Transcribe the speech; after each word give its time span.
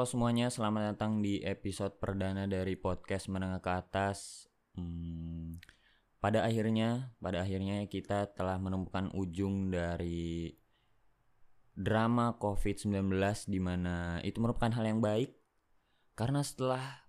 Halo 0.00 0.08
semuanya, 0.08 0.48
selamat 0.48 0.96
datang 0.96 1.20
di 1.20 1.44
episode 1.44 2.00
perdana 2.00 2.48
dari 2.48 2.72
podcast 2.72 3.28
Menengah 3.28 3.60
ke 3.60 3.68
Atas. 3.68 4.48
Hmm, 4.72 5.60
pada 6.24 6.40
akhirnya, 6.40 7.12
pada 7.20 7.44
akhirnya 7.44 7.84
kita 7.84 8.32
telah 8.32 8.56
menemukan 8.56 9.12
ujung 9.12 9.68
dari 9.68 10.56
drama 11.76 12.32
COVID-19 12.40 13.12
di 13.52 13.60
mana 13.60 14.24
itu 14.24 14.40
merupakan 14.40 14.72
hal 14.72 14.88
yang 14.88 15.04
baik 15.04 15.36
karena 16.16 16.40
setelah 16.40 17.04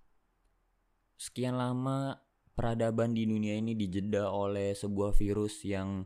sekian 1.15 1.55
lama 1.55 2.19
peradaban 2.59 3.15
di 3.15 3.23
dunia 3.23 3.55
ini 3.55 3.71
dijeda 3.71 4.27
oleh 4.27 4.75
sebuah 4.75 5.15
virus 5.15 5.63
yang 5.63 6.03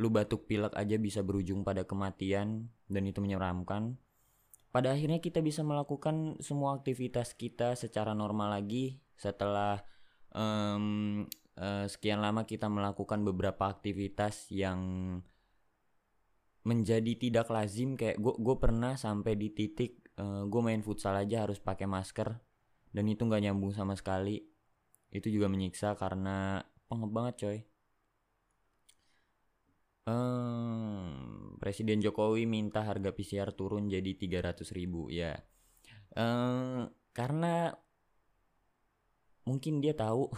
lu 0.00 0.08
batuk 0.08 0.48
pilek 0.48 0.72
aja 0.72 0.96
bisa 0.96 1.20
berujung 1.20 1.68
pada 1.68 1.84
kematian 1.84 2.72
dan 2.88 3.04
itu 3.04 3.20
menyeramkan 3.20 4.00
pada 4.74 4.90
akhirnya 4.90 5.22
kita 5.22 5.38
bisa 5.38 5.62
melakukan 5.62 6.34
semua 6.42 6.74
aktivitas 6.74 7.38
kita 7.38 7.78
secara 7.78 8.10
normal 8.10 8.58
lagi 8.58 8.98
setelah 9.14 9.86
um, 10.34 11.22
uh, 11.54 11.86
sekian 11.86 12.18
lama 12.18 12.42
kita 12.42 12.66
melakukan 12.66 13.22
beberapa 13.22 13.70
aktivitas 13.70 14.50
yang 14.50 14.82
menjadi 16.66 17.14
tidak 17.14 17.54
lazim. 17.54 17.94
Kayak 17.94 18.18
gue 18.18 18.34
gue 18.34 18.56
pernah 18.58 18.98
sampai 18.98 19.38
di 19.38 19.54
titik 19.54 20.10
uh, 20.18 20.42
gue 20.50 20.60
main 20.60 20.82
futsal 20.82 21.14
aja 21.22 21.46
harus 21.46 21.62
pakai 21.62 21.86
masker 21.86 22.34
dan 22.90 23.04
itu 23.06 23.22
nggak 23.22 23.46
nyambung 23.46 23.70
sama 23.70 23.94
sekali. 23.94 24.42
Itu 25.14 25.30
juga 25.30 25.46
menyiksa 25.46 25.94
karena 25.94 26.66
pengep 26.90 27.10
banget 27.14 27.34
coy. 27.38 27.58
Um, 30.04 31.33
Presiden 31.58 32.02
Jokowi 32.02 32.44
minta 32.44 32.82
harga 32.82 33.14
PCR 33.14 33.54
turun 33.54 33.86
jadi 33.90 34.14
300 34.16 34.64
ribu 34.74 35.08
ya. 35.08 35.38
Um, 36.14 36.90
karena 37.14 37.74
mungkin 39.44 39.82
dia 39.82 39.94
tahu 39.94 40.30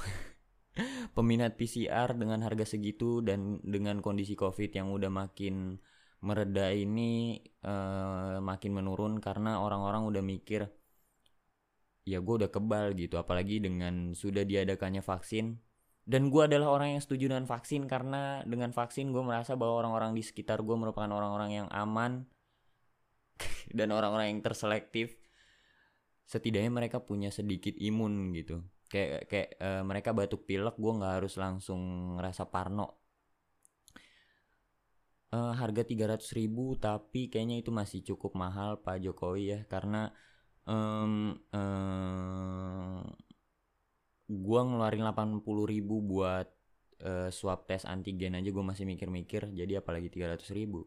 peminat 1.16 1.56
PCR 1.56 2.12
dengan 2.16 2.44
harga 2.44 2.64
segitu 2.66 3.24
dan 3.24 3.60
dengan 3.64 4.00
kondisi 4.04 4.36
COVID 4.36 4.70
yang 4.76 4.92
udah 4.92 5.08
makin 5.08 5.80
mereda 6.24 6.72
ini 6.72 7.38
uh, 7.64 8.40
makin 8.40 8.72
menurun 8.72 9.20
karena 9.20 9.60
orang-orang 9.60 10.08
udah 10.08 10.22
mikir 10.24 10.64
ya 12.06 12.22
gue 12.22 12.34
udah 12.44 12.50
kebal 12.50 12.94
gitu. 12.94 13.18
Apalagi 13.18 13.60
dengan 13.60 14.14
sudah 14.14 14.46
diadakannya 14.46 15.02
vaksin 15.02 15.65
dan 16.06 16.30
gue 16.30 16.38
adalah 16.38 16.70
orang 16.70 16.94
yang 16.94 17.02
setuju 17.02 17.34
dengan 17.34 17.50
vaksin 17.50 17.90
karena 17.90 18.46
dengan 18.46 18.70
vaksin 18.70 19.10
gue 19.10 19.26
merasa 19.26 19.58
bahwa 19.58 19.82
orang-orang 19.82 20.14
di 20.14 20.22
sekitar 20.22 20.62
gue 20.62 20.76
merupakan 20.78 21.10
orang-orang 21.10 21.50
yang 21.50 21.68
aman 21.74 22.30
dan 23.76 23.90
orang-orang 23.90 24.30
yang 24.30 24.40
terselektif. 24.40 25.18
Setidaknya 26.22 26.70
mereka 26.70 27.02
punya 27.02 27.34
sedikit 27.34 27.74
imun 27.74 28.30
gitu. 28.38 28.62
Kayak 28.86 29.26
kayak 29.26 29.50
uh, 29.58 29.82
mereka 29.82 30.14
batuk 30.14 30.46
pilek 30.46 30.78
gue 30.78 30.92
nggak 30.94 31.14
harus 31.18 31.34
langsung 31.42 32.14
ngerasa 32.22 32.54
parno. 32.54 33.02
Uh, 35.34 35.58
harga 35.58 35.82
300 35.82 36.22
ribu 36.38 36.78
tapi 36.78 37.26
kayaknya 37.26 37.58
itu 37.58 37.74
masih 37.74 38.06
cukup 38.06 38.38
mahal 38.38 38.78
Pak 38.78 39.02
Jokowi 39.02 39.58
ya. 39.58 39.60
Karena 39.66 40.14
um, 40.70 41.34
um, 41.50 43.02
gua 44.26 44.66
ngeluarin 44.66 45.06
80 45.06 45.42
ribu 45.70 46.02
buat 46.02 46.50
uh, 47.02 47.30
swab 47.30 47.66
tes 47.66 47.86
antigen 47.86 48.38
aja 48.38 48.48
gue 48.48 48.64
masih 48.64 48.88
mikir-mikir 48.88 49.50
jadi 49.52 49.82
apalagi 49.82 50.08
300 50.10 50.42
ribu. 50.56 50.86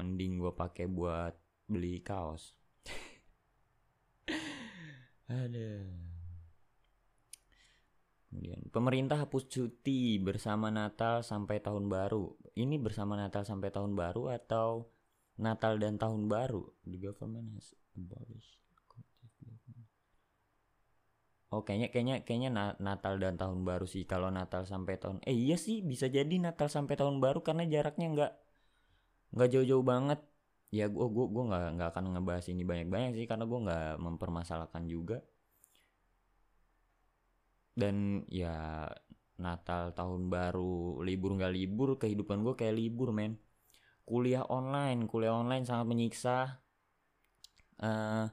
Mending 0.00 0.40
gue 0.40 0.52
pakai 0.54 0.88
buat 0.88 1.36
beli 1.68 2.00
kaos. 2.00 2.56
Ada 5.28 6.00
kemudian 8.30 8.62
pemerintah 8.70 9.18
hapus 9.26 9.50
cuti 9.50 10.22
bersama 10.22 10.70
Natal 10.70 11.26
sampai 11.26 11.58
tahun 11.58 11.90
baru. 11.90 12.30
Ini 12.54 12.78
bersama 12.78 13.18
Natal 13.18 13.42
sampai 13.42 13.74
tahun 13.74 13.98
baru 13.98 14.30
atau 14.30 14.86
Natal 15.42 15.82
dan 15.82 15.98
tahun 15.98 16.30
baru? 16.30 16.62
The 16.86 16.98
government 17.02 17.58
has 17.58 17.74
abolished 17.98 18.59
Oh 21.50 21.62
kayaknya 21.66 21.88
kayaknya 21.92 22.16
kayaknya 22.26 22.50
Natal 22.86 23.14
dan 23.22 23.34
tahun 23.40 23.60
baru 23.68 23.86
sih. 23.94 24.02
Kalau 24.12 24.28
Natal 24.38 24.62
sampai 24.72 24.94
tahun 25.02 25.18
eh 25.30 25.34
iya 25.34 25.56
sih 25.66 25.76
bisa 25.90 26.06
jadi 26.16 26.34
Natal 26.46 26.68
sampai 26.76 26.94
tahun 27.00 27.16
baru 27.24 27.38
karena 27.46 27.64
jaraknya 27.74 28.06
nggak 28.14 28.32
nggak 29.34 29.48
jauh-jauh 29.52 29.84
banget. 29.92 30.20
Ya 30.78 30.86
gue 30.94 31.06
gue 31.14 31.26
gue 31.34 31.44
nggak 31.50 31.64
nggak 31.74 31.88
akan 31.92 32.04
ngebahas 32.14 32.46
ini 32.52 32.62
banyak-banyak 32.70 33.10
sih 33.18 33.26
karena 33.30 33.44
gue 33.50 33.58
nggak 33.66 33.86
mempermasalahkan 34.06 34.84
juga. 34.94 35.16
Dan 37.80 38.26
ya 38.30 38.86
Natal 39.40 39.82
tahun 39.98 40.28
baru 40.30 41.00
libur 41.06 41.30
nggak 41.38 41.54
libur 41.58 41.88
kehidupan 42.00 42.38
gue 42.46 42.54
kayak 42.60 42.76
libur 42.78 43.10
men. 43.10 43.32
Kuliah 44.06 44.44
online 44.58 45.06
kuliah 45.10 45.34
online 45.34 45.64
sangat 45.66 45.86
menyiksa. 45.90 46.36
Uh, 47.80 48.28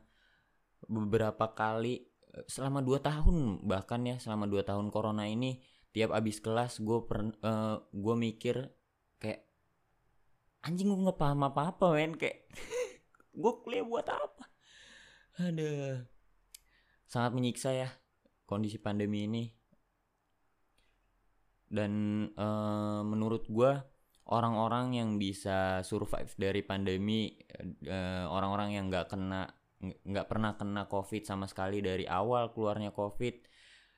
beberapa 0.91 1.45
kali 1.55 2.03
selama 2.45 2.85
dua 2.85 3.01
tahun 3.01 3.65
bahkan 3.65 4.05
ya 4.05 4.21
selama 4.21 4.45
dua 4.45 4.61
tahun 4.61 4.93
corona 4.93 5.25
ini 5.25 5.57
tiap 5.97 6.13
abis 6.13 6.37
kelas 6.45 6.77
gue 6.77 6.93
uh, 6.93 7.33
eh, 7.41 7.75
gue 7.81 8.15
mikir 8.15 8.69
kayak 9.17 9.49
anjing 10.61 10.93
gue 10.93 10.99
nggak 11.09 11.17
paham 11.17 11.41
apa 11.49 11.73
apa 11.73 11.85
men. 11.97 12.13
Kayak 12.13 12.45
gue 13.41 13.53
kuliah 13.65 13.81
buat 13.81 14.05
apa? 14.05 14.45
Ada 15.41 16.05
sangat 17.09 17.31
menyiksa 17.33 17.73
ya 17.73 17.89
kondisi 18.45 18.77
pandemi 18.77 19.25
ini. 19.25 19.43
Dan 21.67 22.23
uh, 22.37 23.01
menurut 23.01 23.49
gue 23.49 23.71
orang-orang 24.27 25.01
yang 25.01 25.09
bisa 25.17 25.81
survive 25.87 26.31
dari 26.35 26.59
pandemi 26.63 27.31
eh, 27.87 28.25
orang-orang 28.27 28.69
uh, 28.71 28.75
yang 28.75 28.85
nggak 28.91 29.07
kena 29.07 29.47
nggak 29.81 30.25
pernah 30.25 30.57
kena 30.57 30.89
covid 30.89 31.21
sama 31.21 31.45
sekali 31.45 31.85
dari 31.85 32.09
awal 32.09 32.49
keluarnya 32.53 32.89
covid. 32.93 33.45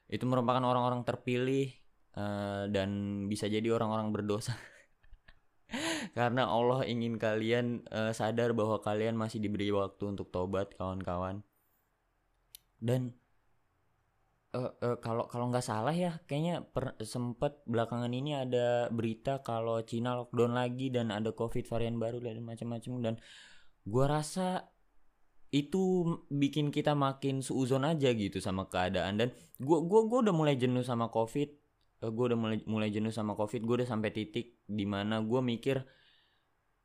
Itu 0.10 0.26
merupakan 0.26 0.64
orang-orang 0.66 1.06
terpilih 1.08 1.72
uh, 2.18 2.66
dan 2.68 3.24
bisa 3.32 3.48
jadi 3.48 3.72
orang-orang 3.72 4.12
berdosa. 4.12 4.58
Karena 6.18 6.50
Allah 6.50 6.84
ingin 6.90 7.22
kalian 7.22 7.86
uh, 7.94 8.12
sadar 8.12 8.58
bahwa 8.58 8.82
kalian 8.82 9.16
masih 9.16 9.40
diberi 9.40 9.70
waktu 9.70 10.04
untuk 10.10 10.34
tobat 10.34 10.74
kawan-kawan. 10.76 11.46
Dan 12.80 13.14
uh, 14.58 14.74
uh, 14.82 14.98
kalau 14.98 15.30
kalau 15.30 15.52
nggak 15.54 15.66
salah 15.66 15.94
ya 15.94 16.18
kayaknya 16.26 16.66
per, 16.66 16.98
sempet 17.06 17.62
belakangan 17.70 18.10
ini 18.10 18.34
ada 18.40 18.90
berita 18.90 19.46
kalau 19.46 19.84
Cina 19.86 20.18
lockdown 20.18 20.58
lagi 20.58 20.90
dan 20.90 21.14
ada 21.14 21.32
covid 21.36 21.70
varian 21.70 22.02
baru 22.02 22.18
dan 22.20 22.42
macam-macam. 22.42 22.94
Dan 23.00 23.16
gua 23.86 24.06
rasa 24.10 24.74
itu 25.50 26.06
bikin 26.30 26.70
kita 26.70 26.94
makin 26.94 27.42
seuzon 27.42 27.86
aja 27.86 28.14
gitu 28.14 28.38
sama 28.38 28.70
keadaan. 28.70 29.18
Dan 29.18 29.30
gua 29.58 29.82
gua 29.82 30.06
gua 30.06 30.20
udah 30.30 30.36
mulai 30.36 30.56
jenuh 30.56 30.86
sama 30.86 31.10
covid. 31.10 31.50
Uh, 32.00 32.14
gua 32.14 32.34
udah 32.34 32.40
mulai 32.40 32.58
mulai 32.70 32.90
jenuh 32.94 33.10
sama 33.10 33.34
covid. 33.34 33.66
Gua 33.66 33.82
udah 33.82 33.90
sampai 33.90 34.14
titik 34.14 34.62
di 34.70 34.86
mana 34.86 35.22
gua 35.26 35.42
mikir 35.42 35.82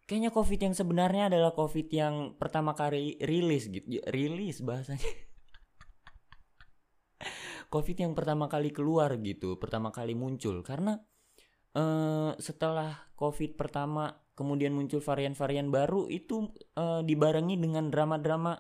kayaknya 0.05 0.29
covid 0.37 0.61
yang 0.61 0.75
sebenarnya 0.77 1.33
adalah 1.33 1.57
covid 1.57 1.89
yang 1.89 2.37
pertama 2.41 2.73
kali 2.73 3.21
rilis 3.21 3.69
gitu. 3.69 4.01
Rilis 4.09 4.65
bahasanya. 4.65 5.05
Covid 7.75 8.07
yang 8.07 8.15
pertama 8.15 8.47
kali 8.47 8.71
keluar 8.71 9.19
gitu 9.19 9.59
pertama 9.59 9.91
kali 9.91 10.15
muncul. 10.15 10.63
Karena 10.63 10.95
uh, 11.75 12.31
setelah 12.39 13.11
covid 13.19 13.59
pertama 13.59 14.15
kemudian 14.35 14.75
muncul 14.75 14.99
varian-varian 14.99 15.71
baru 15.71 16.11
itu 16.11 16.51
uh, 16.75 17.01
dibarengi 17.07 17.59
dengan 17.59 17.89
drama-drama 17.89 18.59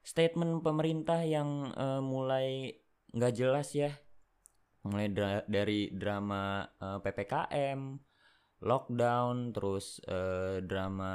statement 0.00 0.64
pemerintah 0.64 1.20
yang 1.24 1.72
uh, 1.76 2.00
mulai 2.04 2.76
nggak 3.12 3.34
jelas 3.34 3.72
ya. 3.76 3.92
Mulai 4.80 5.12
dra 5.12 5.44
dari 5.44 5.92
drama 5.92 6.64
uh, 6.80 7.04
ppkm 7.04 8.00
lockdown 8.60 9.56
terus 9.56 10.00
uh, 10.08 10.60
drama 10.60 11.12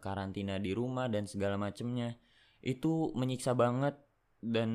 karantina 0.00 0.56
di 0.56 0.72
rumah 0.72 1.08
dan 1.08 1.28
segala 1.28 1.60
macemnya. 1.60 2.16
Itu 2.60 3.12
menyiksa 3.16 3.52
banget 3.56 3.96
dan 4.40 4.70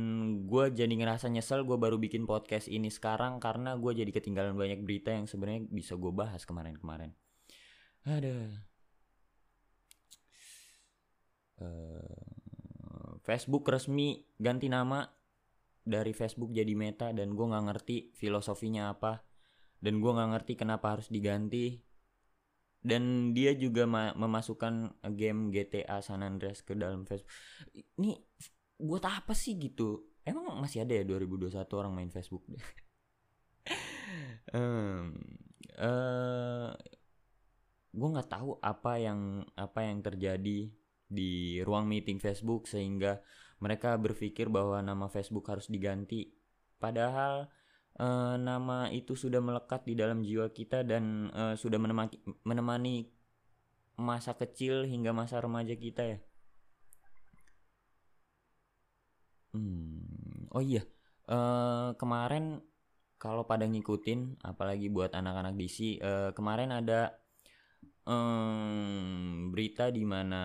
gue 0.50 0.74
jadi 0.74 0.89
ngerasa 0.89 1.30
nyesel 1.30 1.63
gue 1.63 1.77
baru 1.77 2.01
bikin 2.01 2.25
podcast 2.25 2.65
ini 2.65 2.89
sekarang 2.89 3.38
karena 3.38 3.77
gue 3.77 3.94
jadi 3.94 4.09
ketinggalan 4.09 4.57
banyak 4.57 4.81
berita 4.81 5.13
yang 5.13 5.30
sebenarnya 5.30 5.69
bisa 5.69 5.94
gue 5.95 6.09
bahas 6.09 6.44
kemarin-kemarin 6.44 7.13
ada 8.06 8.50
uh, 11.62 13.12
Facebook 13.21 13.69
resmi 13.69 14.25
ganti 14.42 14.68
nama. 14.68 15.06
Dari 15.81 16.13
Facebook 16.13 16.53
jadi 16.53 16.77
Meta 16.77 17.09
dan 17.09 17.33
gue 17.33 17.45
nggak 17.45 17.65
ngerti 17.74 18.13
filosofinya 18.13 18.94
apa. 18.94 19.25
Dan 19.81 19.98
gue 19.98 20.12
nggak 20.13 20.30
ngerti 20.38 20.53
kenapa 20.53 20.94
harus 20.98 21.09
diganti. 21.09 21.81
Dan 22.81 23.33
dia 23.33 23.53
juga 23.57 23.86
ma 23.86 24.13
memasukkan 24.13 25.01
game 25.13 25.53
GTA 25.53 26.01
San 26.01 26.21
Andreas 26.25 26.62
ke 26.62 26.77
dalam 26.77 27.06
Facebook. 27.06 27.30
Ini 27.98 28.13
buat 28.77 29.06
apa 29.06 29.33
sih 29.33 29.57
gitu? 29.57 30.06
Emang 30.21 30.53
masih 30.62 30.86
ada 30.86 30.94
ya 30.98 31.06
2021 31.06 31.65
orang 31.77 31.94
main 31.94 32.12
Facebook? 32.13 32.45
Um, 34.51 35.15
uh, 35.80 36.75
gue 37.91 38.07
nggak 38.07 38.31
tahu 38.31 38.55
apa 38.63 38.97
yang 38.97 39.43
apa 39.59 39.83
yang 39.83 39.99
terjadi 39.99 40.71
di 41.11 41.31
ruang 41.67 41.91
meeting 41.91 42.23
Facebook 42.23 42.71
sehingga 42.71 43.19
mereka 43.59 43.99
berpikir 43.99 44.47
bahwa 44.47 44.79
nama 44.79 45.11
Facebook 45.11 45.45
harus 45.51 45.67
diganti. 45.67 46.31
Padahal 46.79 47.51
uh, 47.99 48.35
nama 48.39 48.89
itu 48.89 49.13
sudah 49.13 49.43
melekat 49.43 49.85
di 49.85 49.93
dalam 49.93 50.23
jiwa 50.23 50.49
kita 50.49 50.88
dan 50.88 51.29
uh, 51.35 51.53
sudah 51.59 51.77
menemani, 51.77 52.17
menemani 52.47 52.95
masa 53.99 54.33
kecil 54.33 54.88
hingga 54.88 55.11
masa 55.13 55.38
remaja 55.43 55.75
kita 55.75 56.17
ya. 56.17 56.19
Hmm 59.51 60.01
oh 60.51 60.63
iya. 60.63 60.83
Uh, 61.31 61.95
kemarin 61.95 62.59
kalau 63.15 63.47
pada 63.47 63.63
ngikutin 63.63 64.41
apalagi 64.43 64.91
buat 64.91 65.15
anak-anak 65.15 65.55
DC 65.55 66.01
uh, 66.01 66.29
kemarin 66.35 66.75
ada 66.75 67.20
um, 68.06 69.50
berita 69.51 69.94
di 69.94 70.06
mana 70.07 70.44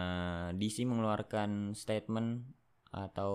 DC 0.52 0.84
mengeluarkan 0.84 1.72
statement 1.72 2.44
atau 2.90 3.32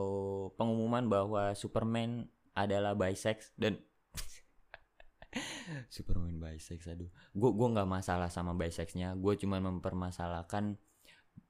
pengumuman 0.58 1.06
bahwa 1.06 1.54
Superman 1.54 2.26
adalah 2.58 2.98
bisex 2.98 3.54
dan 3.56 3.80
Superman 5.96 6.42
bisex 6.42 6.90
aduh. 6.90 7.10
Gue 7.32 7.52
gua 7.54 7.72
nggak 7.72 7.90
masalah 7.90 8.28
sama 8.28 8.58
bisexnya 8.58 9.16
gue 9.16 9.38
cuma 9.40 9.62
mempermasalahkan 9.62 10.76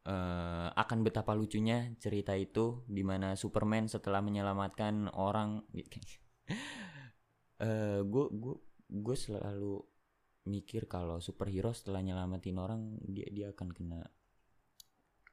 uh, 0.05 0.69
akan 0.73 0.99
betapa 1.05 1.33
lucunya 1.33 1.93
cerita 1.97 2.33
itu 2.37 2.85
di 2.89 3.05
mana 3.05 3.37
Superman 3.37 3.89
setelah 3.89 4.21
menyelamatkan 4.21 5.09
orang 5.13 5.65
uh, 7.65 8.01
gue 8.01 8.25
gue 8.31 8.55
gue 8.91 9.17
selalu 9.17 9.90
mikir 10.45 10.89
kalau 10.89 11.21
superhero 11.21 11.69
setelah 11.73 12.01
nyelamatin 12.01 12.57
orang 12.57 12.81
dia 13.05 13.27
dia 13.29 13.47
akan 13.53 13.69
kena. 13.73 14.01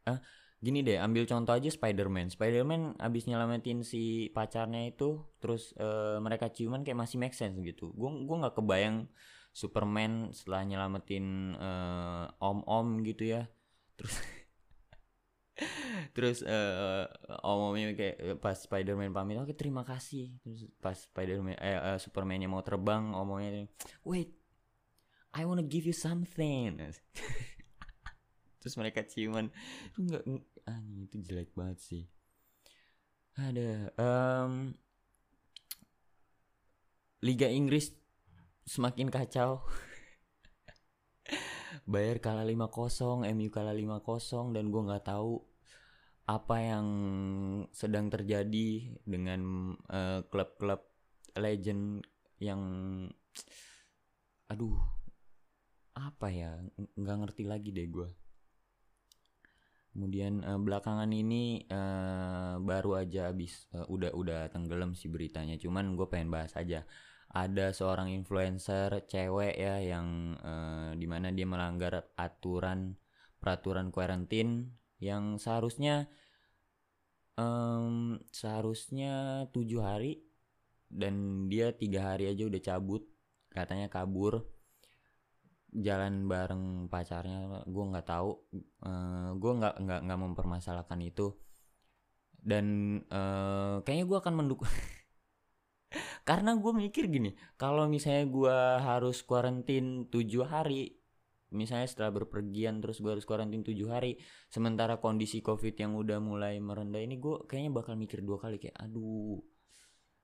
Ah 0.04 0.20
gini 0.58 0.82
deh 0.82 0.98
ambil 0.98 1.24
contoh 1.24 1.54
aja 1.54 1.70
Spider-Man. 1.70 2.34
Spider-Man 2.34 2.98
abis 2.98 3.30
nyelamatin 3.30 3.86
si 3.86 4.28
pacarnya 4.34 4.90
itu 4.90 5.22
terus 5.38 5.70
uh, 5.78 6.18
mereka 6.18 6.50
ciuman 6.50 6.82
kayak 6.82 6.98
masih 6.98 7.16
make 7.22 7.36
sense 7.36 7.56
gitu. 7.62 7.94
Gue 7.94 8.10
gue 8.26 8.36
nggak 8.36 8.58
kebayang 8.58 9.06
Superman 9.54 10.34
setelah 10.34 10.66
nyelamatin 10.66 11.54
uh, 11.56 12.26
om-om 12.42 13.06
gitu 13.06 13.38
ya. 13.38 13.46
Terus 13.94 14.16
terus 16.14 16.38
uh, 16.42 17.06
om-omnya 17.46 17.94
kayak 17.94 18.42
pas 18.42 18.58
Spider-Man 18.58 19.14
pamit 19.14 19.38
oke 19.38 19.54
terima 19.54 19.86
kasih. 19.86 20.34
Terus 20.42 20.66
pas 20.82 20.98
Spider-Man 20.98 21.54
eh 21.54 21.78
uh, 21.78 21.98
Superman 22.02 22.42
mau 22.50 22.66
terbang 22.66 23.14
omongnya 23.14 23.70
wait 24.02 24.34
I 25.38 25.46
wanna 25.46 25.62
give 25.62 25.86
you 25.86 25.94
something. 25.94 26.82
Terus 28.58 28.74
mereka 28.74 29.06
ciuman. 29.06 29.54
Enggak 29.94 30.26
anjing 30.66 31.06
itu 31.06 31.16
jelek 31.22 31.54
banget 31.54 31.78
sih. 31.78 32.04
Ada 33.38 33.94
um, 33.94 34.74
Liga 37.22 37.46
Inggris 37.46 37.94
semakin 38.66 39.14
kacau. 39.14 39.62
Bayar 41.86 42.18
kalah 42.18 42.42
5-0, 42.42 43.30
MU 43.30 43.48
kalah 43.54 43.72
5-0 43.78 44.58
dan 44.58 44.74
gue 44.74 44.82
nggak 44.90 45.06
tahu 45.06 45.38
apa 46.28 46.56
yang 46.60 46.86
sedang 47.72 48.10
terjadi 48.10 49.00
dengan 49.06 49.72
uh, 49.88 50.20
klub-klub 50.28 50.84
legend 51.38 52.04
yang 52.36 52.60
aduh 54.52 54.97
apa 55.98 56.30
ya? 56.30 56.54
Nggak 56.94 57.16
ngerti 57.26 57.42
lagi 57.44 57.70
deh 57.74 57.88
gue 57.90 58.08
kemudian 59.98 60.46
uh, 60.46 60.62
belakangan 60.62 61.10
ini 61.10 61.66
uh, 61.74 62.62
baru 62.62 63.02
aja 63.02 63.34
abis 63.34 63.66
uh, 63.74 63.82
udah 63.90 64.14
udah 64.14 64.46
tenggelam 64.54 64.94
sih 64.94 65.10
beritanya. 65.10 65.58
Cuman 65.58 65.98
gue 65.98 66.06
pengen 66.06 66.30
bahas 66.30 66.54
aja. 66.54 66.86
Ada 67.34 67.74
seorang 67.74 68.14
influencer 68.14 69.04
cewek 69.10 69.58
ya 69.58 69.82
yang 69.82 70.38
uh, 70.38 70.94
di 70.94 71.04
mana 71.10 71.34
dia 71.34 71.44
melanggar 71.50 72.14
aturan 72.14 72.94
peraturan 73.42 73.90
karantin 73.90 74.78
yang 75.02 75.36
seharusnya 75.36 76.06
um, 77.34 78.22
seharusnya 78.32 79.44
tujuh 79.50 79.82
hari 79.82 80.22
dan 80.88 81.46
dia 81.52 81.74
tiga 81.74 82.14
hari 82.14 82.30
aja 82.30 82.46
udah 82.46 82.62
cabut. 82.62 83.02
Katanya 83.50 83.90
kabur 83.90 84.46
jalan 85.68 86.26
bareng 86.26 86.88
pacarnya 86.88 87.64
gue 87.68 87.84
nggak 87.92 88.06
tahu 88.08 88.30
uh, 88.84 88.88
eh, 88.88 89.30
gue 89.36 89.52
nggak 89.58 89.74
nggak 89.84 90.00
nggak 90.08 90.20
mempermasalahkan 90.20 91.00
itu. 91.04 91.36
Dan 92.38 92.96
uh, 93.10 93.82
kayaknya 93.84 94.04
gue 94.08 94.18
akan 94.22 94.34
mendukung 94.38 94.70
karena 96.28 96.54
gue 96.60 96.72
mikir 96.76 97.08
gini 97.08 97.32
kalau 97.56 97.88
misalnya 97.88 98.24
gue 98.28 98.58
harus 98.84 99.24
kuarantin 99.24 100.06
tujuh 100.12 100.44
hari 100.44 100.98
misalnya 101.48 101.88
setelah 101.88 102.12
berpergian 102.12 102.84
terus 102.84 103.00
gue 103.00 103.08
harus 103.08 103.24
kuarantin 103.24 103.64
tujuh 103.64 103.88
hari 103.88 104.20
sementara 104.52 105.00
kondisi 105.00 105.40
covid 105.40 105.72
yang 105.80 105.96
udah 105.96 106.20
mulai 106.20 106.60
merendah 106.60 107.00
ini 107.00 107.16
gue 107.16 107.48
kayaknya 107.48 107.72
bakal 107.72 107.96
mikir 107.96 108.20
dua 108.20 108.36
kali 108.36 108.60
kayak 108.60 108.76
aduh 108.76 109.40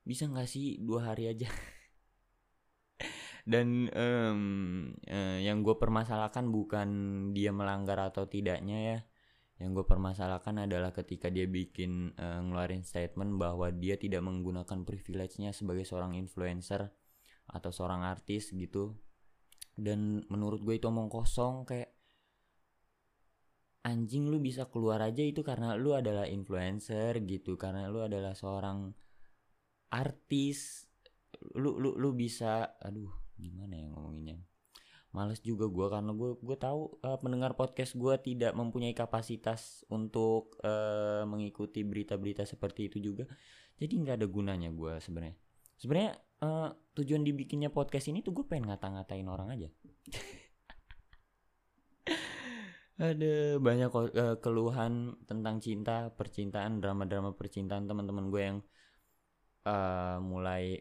bisa 0.04 0.28
nggak 0.28 0.44
sih 0.44 0.76
dua 0.84 1.08
hari 1.12 1.32
aja 1.32 1.48
dan 3.44 3.92
um, 3.92 4.40
uh, 5.04 5.36
yang 5.36 5.60
gue 5.60 5.76
permasalahkan 5.76 6.48
bukan 6.48 6.88
dia 7.36 7.52
melanggar 7.52 8.00
atau 8.00 8.24
tidaknya 8.24 8.78
ya. 8.80 8.98
Yang 9.60 9.70
gue 9.80 9.86
permasalahkan 9.86 10.64
adalah 10.64 10.90
ketika 10.96 11.28
dia 11.28 11.44
bikin 11.44 12.16
uh, 12.16 12.40
ngeluarin 12.40 12.82
statement 12.82 13.36
bahwa 13.36 13.68
dia 13.70 14.00
tidak 14.00 14.24
menggunakan 14.24 14.82
privilege-nya 14.88 15.52
sebagai 15.52 15.84
seorang 15.84 16.16
influencer 16.16 16.88
atau 17.52 17.70
seorang 17.70 18.02
artis 18.02 18.48
gitu. 18.56 18.96
Dan 19.76 20.24
menurut 20.32 20.64
gue 20.64 20.80
itu 20.80 20.88
omong 20.88 21.12
kosong 21.12 21.68
kayak 21.68 21.92
anjing 23.84 24.32
lu 24.32 24.40
bisa 24.40 24.72
keluar 24.72 25.04
aja 25.04 25.20
itu 25.20 25.44
karena 25.44 25.76
lu 25.76 25.92
adalah 25.92 26.24
influencer 26.24 27.20
gitu 27.28 27.60
karena 27.60 27.92
lu 27.92 28.00
adalah 28.00 28.32
seorang 28.32 28.88
artis. 29.92 30.88
Lu 31.60 31.76
lu 31.76 31.92
lu 32.00 32.16
bisa 32.16 32.80
aduh 32.80 33.23
gimana 33.38 33.74
ya 33.76 33.86
ngomonginnya? 33.90 34.38
Males 35.14 35.38
juga 35.46 35.70
gue 35.70 35.86
karena 35.86 36.10
gue 36.10 36.34
gue 36.42 36.56
tahu 36.58 36.98
uh, 37.06 37.18
pendengar 37.22 37.54
podcast 37.54 37.94
gue 37.94 38.14
tidak 38.18 38.50
mempunyai 38.58 38.98
kapasitas 38.98 39.86
untuk 39.86 40.58
uh, 40.66 41.22
mengikuti 41.22 41.86
berita-berita 41.86 42.42
seperti 42.42 42.90
itu 42.90 42.98
juga. 42.98 43.24
Jadi 43.78 43.94
nggak 43.94 44.18
ada 44.18 44.26
gunanya 44.26 44.74
gue 44.74 44.98
sebenarnya. 44.98 45.38
Sebenarnya 45.78 46.18
uh, 46.42 46.74
tujuan 46.98 47.22
dibikinnya 47.22 47.70
podcast 47.70 48.10
ini 48.10 48.26
tuh 48.26 48.34
gue 48.34 48.42
pengen 48.42 48.74
ngata-ngatain 48.74 49.26
orang 49.30 49.48
aja. 49.54 49.68
Ada 52.94 53.58
banyak 53.58 53.90
uh, 53.90 54.36
keluhan 54.38 55.18
tentang 55.26 55.58
cinta 55.58 56.14
percintaan 56.14 56.78
drama-drama 56.78 57.34
percintaan 57.34 57.90
teman-teman 57.90 58.30
gue 58.30 58.42
yang 58.42 58.58
uh, 59.66 60.22
mulai 60.22 60.78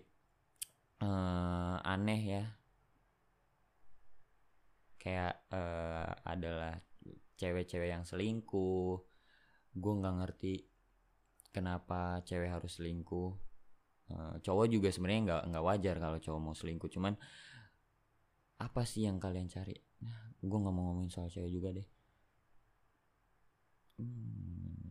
aneh 1.93 2.21
ya. 2.25 2.43
Kayak 4.97 5.43
uh, 5.51 6.09
adalah 6.23 6.79
cewek-cewek 7.37 7.89
yang 7.91 8.07
selingkuh. 8.07 9.03
Gue 9.73 9.93
nggak 9.99 10.15
ngerti 10.23 10.53
kenapa 11.53 12.23
cewek 12.25 12.49
harus 12.49 12.79
selingkuh. 12.79 13.31
Uh, 14.13 14.35
cowok 14.43 14.67
juga 14.67 14.89
sebenarnya 14.91 15.21
nggak 15.27 15.41
nggak 15.53 15.65
wajar 15.65 15.95
kalau 15.99 16.17
cowok 16.19 16.41
mau 16.41 16.55
selingkuh. 16.55 16.89
Cuman 16.89 17.13
apa 18.63 18.81
sih 18.87 19.05
yang 19.05 19.19
kalian 19.19 19.51
cari? 19.51 19.75
Nah, 20.03 20.33
gue 20.39 20.57
nggak 20.57 20.75
mau 20.75 20.91
ngomongin 20.91 21.11
soal 21.11 21.29
cewek 21.29 21.51
juga 21.51 21.69
deh. 21.75 21.87
Hmm. 23.93 24.89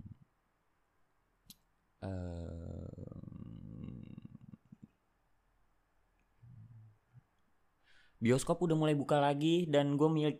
uh, 2.06 2.81
bioskop 8.22 8.62
udah 8.62 8.78
mulai 8.78 8.94
buka 8.94 9.18
lagi 9.18 9.66
dan 9.66 9.98
gue 9.98 10.06
uh, 10.06 10.30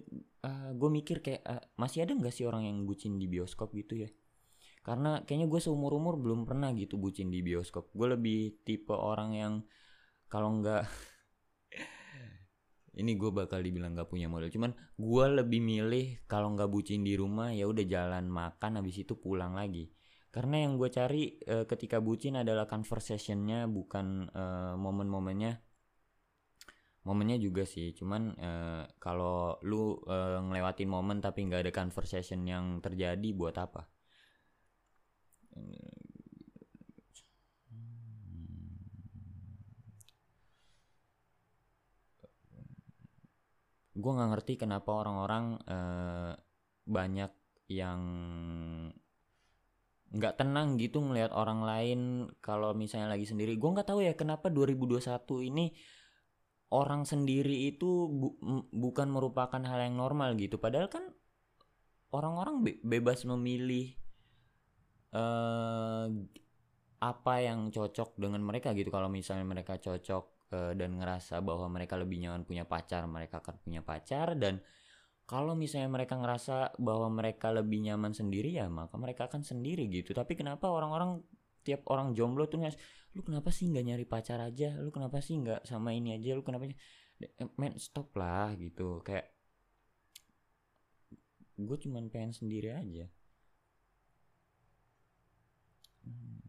ah, 0.47 0.71
gue 0.71 0.89
mikir 0.89 1.19
kayak 1.19 1.43
uh, 1.43 1.63
masih 1.75 2.07
ada 2.07 2.15
nggak 2.15 2.31
sih 2.31 2.47
orang 2.47 2.71
yang 2.71 2.87
bucin 2.87 3.19
di 3.19 3.27
bioskop 3.27 3.75
gitu 3.75 4.07
ya? 4.07 4.11
Karena 4.87 5.27
kayaknya 5.27 5.51
gue 5.51 5.59
seumur 5.59 5.91
umur 5.99 6.15
belum 6.15 6.47
pernah 6.47 6.71
gitu 6.79 6.95
bucin 6.95 7.35
di 7.35 7.43
bioskop. 7.43 7.91
Gue 7.91 8.15
lebih 8.15 8.63
tipe 8.63 8.95
orang 8.95 9.35
yang 9.35 9.55
kalau 10.31 10.63
nggak 10.63 10.87
ini 13.03 13.19
gue 13.19 13.31
bakal 13.35 13.59
dibilang 13.59 13.99
gak 13.99 14.07
punya 14.07 14.31
modal. 14.31 14.51
Cuman 14.51 14.71
gue 14.95 15.25
lebih 15.43 15.59
milih 15.59 16.23
kalau 16.31 16.55
nggak 16.55 16.71
bucin 16.71 17.03
di 17.03 17.19
rumah 17.19 17.51
ya 17.51 17.67
udah 17.67 17.83
jalan 17.83 18.31
makan 18.31 18.79
habis 18.79 19.03
itu 19.03 19.19
pulang 19.19 19.59
lagi. 19.59 19.91
Karena 20.31 20.65
yang 20.65 20.79
gue 20.79 20.87
cari 20.87 21.35
uh, 21.51 21.67
ketika 21.67 21.99
bucin 21.99 22.39
adalah 22.39 22.71
conversationnya 22.71 23.67
bukan 23.67 24.31
uh, 24.31 24.75
momen-momennya 24.79 25.72
momennya 27.03 27.39
juga 27.43 27.67
sih 27.67 27.91
cuman 27.99 28.23
uh, 28.39 28.83
kalau 29.03 29.59
lu 29.67 29.99
uh, 30.07 30.39
ngelewatin 30.47 30.87
momen 30.87 31.19
tapi 31.19 31.43
nggak 31.47 31.67
ada 31.67 31.73
conversation 31.75 32.47
yang 32.47 32.79
terjadi 32.79 33.29
buat 33.35 33.59
apa? 33.59 33.83
Gue 43.93 44.13
nggak 44.17 44.31
ngerti 44.33 44.53
kenapa 44.57 44.91
orang-orang 45.05 45.45
uh, 45.69 46.33
banyak 46.89 47.33
yang 47.69 48.01
nggak 50.13 50.37
tenang 50.39 50.77
gitu 50.81 51.03
ngelihat 51.03 51.33
orang 51.35 51.61
lain. 51.67 52.01
Kalau 52.41 52.73
misalnya 52.79 53.13
lagi 53.13 53.27
sendiri 53.27 53.59
gue 53.59 53.71
nggak 53.75 53.89
tahu 53.91 54.01
ya 54.07 54.15
kenapa 54.17 54.49
2021 54.49 55.51
ini 55.51 55.75
orang 56.73 57.05
sendiri 57.05 57.69
itu 57.69 58.09
bu 58.09 58.29
bukan 58.73 59.13
merupakan 59.13 59.61
hal 59.61 59.79
yang 59.85 60.01
normal 60.01 60.33
gitu. 60.41 60.57
Padahal 60.57 60.89
kan 60.89 61.05
orang-orang 62.17 62.65
be 62.65 62.73
bebas 62.81 63.29
memilih 63.29 63.93
uh, 65.13 66.09
apa 67.03 67.35
yang 67.45 67.69
cocok 67.69 68.17
dengan 68.17 68.41
mereka 68.41 68.73
gitu. 68.73 68.89
Kalau 68.89 69.13
misalnya 69.13 69.45
mereka 69.45 69.77
cocok 69.77 70.25
uh, 70.57 70.73
dan 70.73 70.97
ngerasa 70.97 71.45
bahwa 71.45 71.69
mereka 71.69 72.01
lebih 72.01 72.25
nyaman 72.25 72.49
punya 72.49 72.65
pacar 72.65 73.05
mereka 73.05 73.45
akan 73.45 73.57
punya 73.61 73.85
pacar. 73.85 74.33
Dan 74.41 74.65
kalau 75.29 75.53
misalnya 75.53 75.93
mereka 75.93 76.17
ngerasa 76.17 76.81
bahwa 76.81 77.13
mereka 77.13 77.53
lebih 77.53 77.85
nyaman 77.85 78.17
sendiri 78.17 78.49
ya 78.57 78.67
maka 78.73 78.97
mereka 78.97 79.29
akan 79.29 79.45
sendiri 79.45 79.93
gitu. 79.93 80.17
Tapi 80.17 80.41
kenapa 80.41 80.73
orang-orang 80.73 81.21
tiap 81.63 81.87
orang 81.89 82.15
jomblo 82.15 82.47
tuh 82.51 82.63
ngas 82.63 82.77
lu 83.13 83.21
kenapa 83.27 83.53
sih 83.53 83.69
nggak 83.69 83.85
nyari 83.87 84.07
pacar 84.09 84.41
aja? 84.41 84.77
Lu 84.81 84.89
kenapa 84.89 85.21
sih 85.21 85.37
nggak 85.37 85.69
sama 85.69 85.93
ini 85.93 86.17
aja? 86.17 86.33
Lu 86.33 86.43
kenapa 86.45 86.69
men 87.61 87.77
stop 87.77 88.13
lah 88.17 88.57
gitu. 88.57 89.05
Kayak 89.05 89.33
gue 91.61 91.77
cuman 91.89 92.09
pengen 92.09 92.33
sendiri 92.33 92.73
aja. 92.73 93.07
Hmm. 96.03 96.43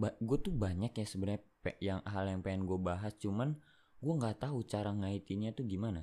gue 0.00 0.38
tuh 0.42 0.50
banyak 0.50 0.90
ya 0.90 1.06
sebenarnya 1.06 1.46
yang 1.78 2.02
hal 2.02 2.26
yang 2.26 2.42
pengen 2.42 2.66
gue 2.66 2.78
bahas 2.82 3.14
cuman 3.22 3.54
gue 4.02 4.14
nggak 4.18 4.42
tahu 4.42 4.66
cara 4.66 4.90
ngaitinnya 4.90 5.54
tuh 5.54 5.64
gimana 5.64 6.02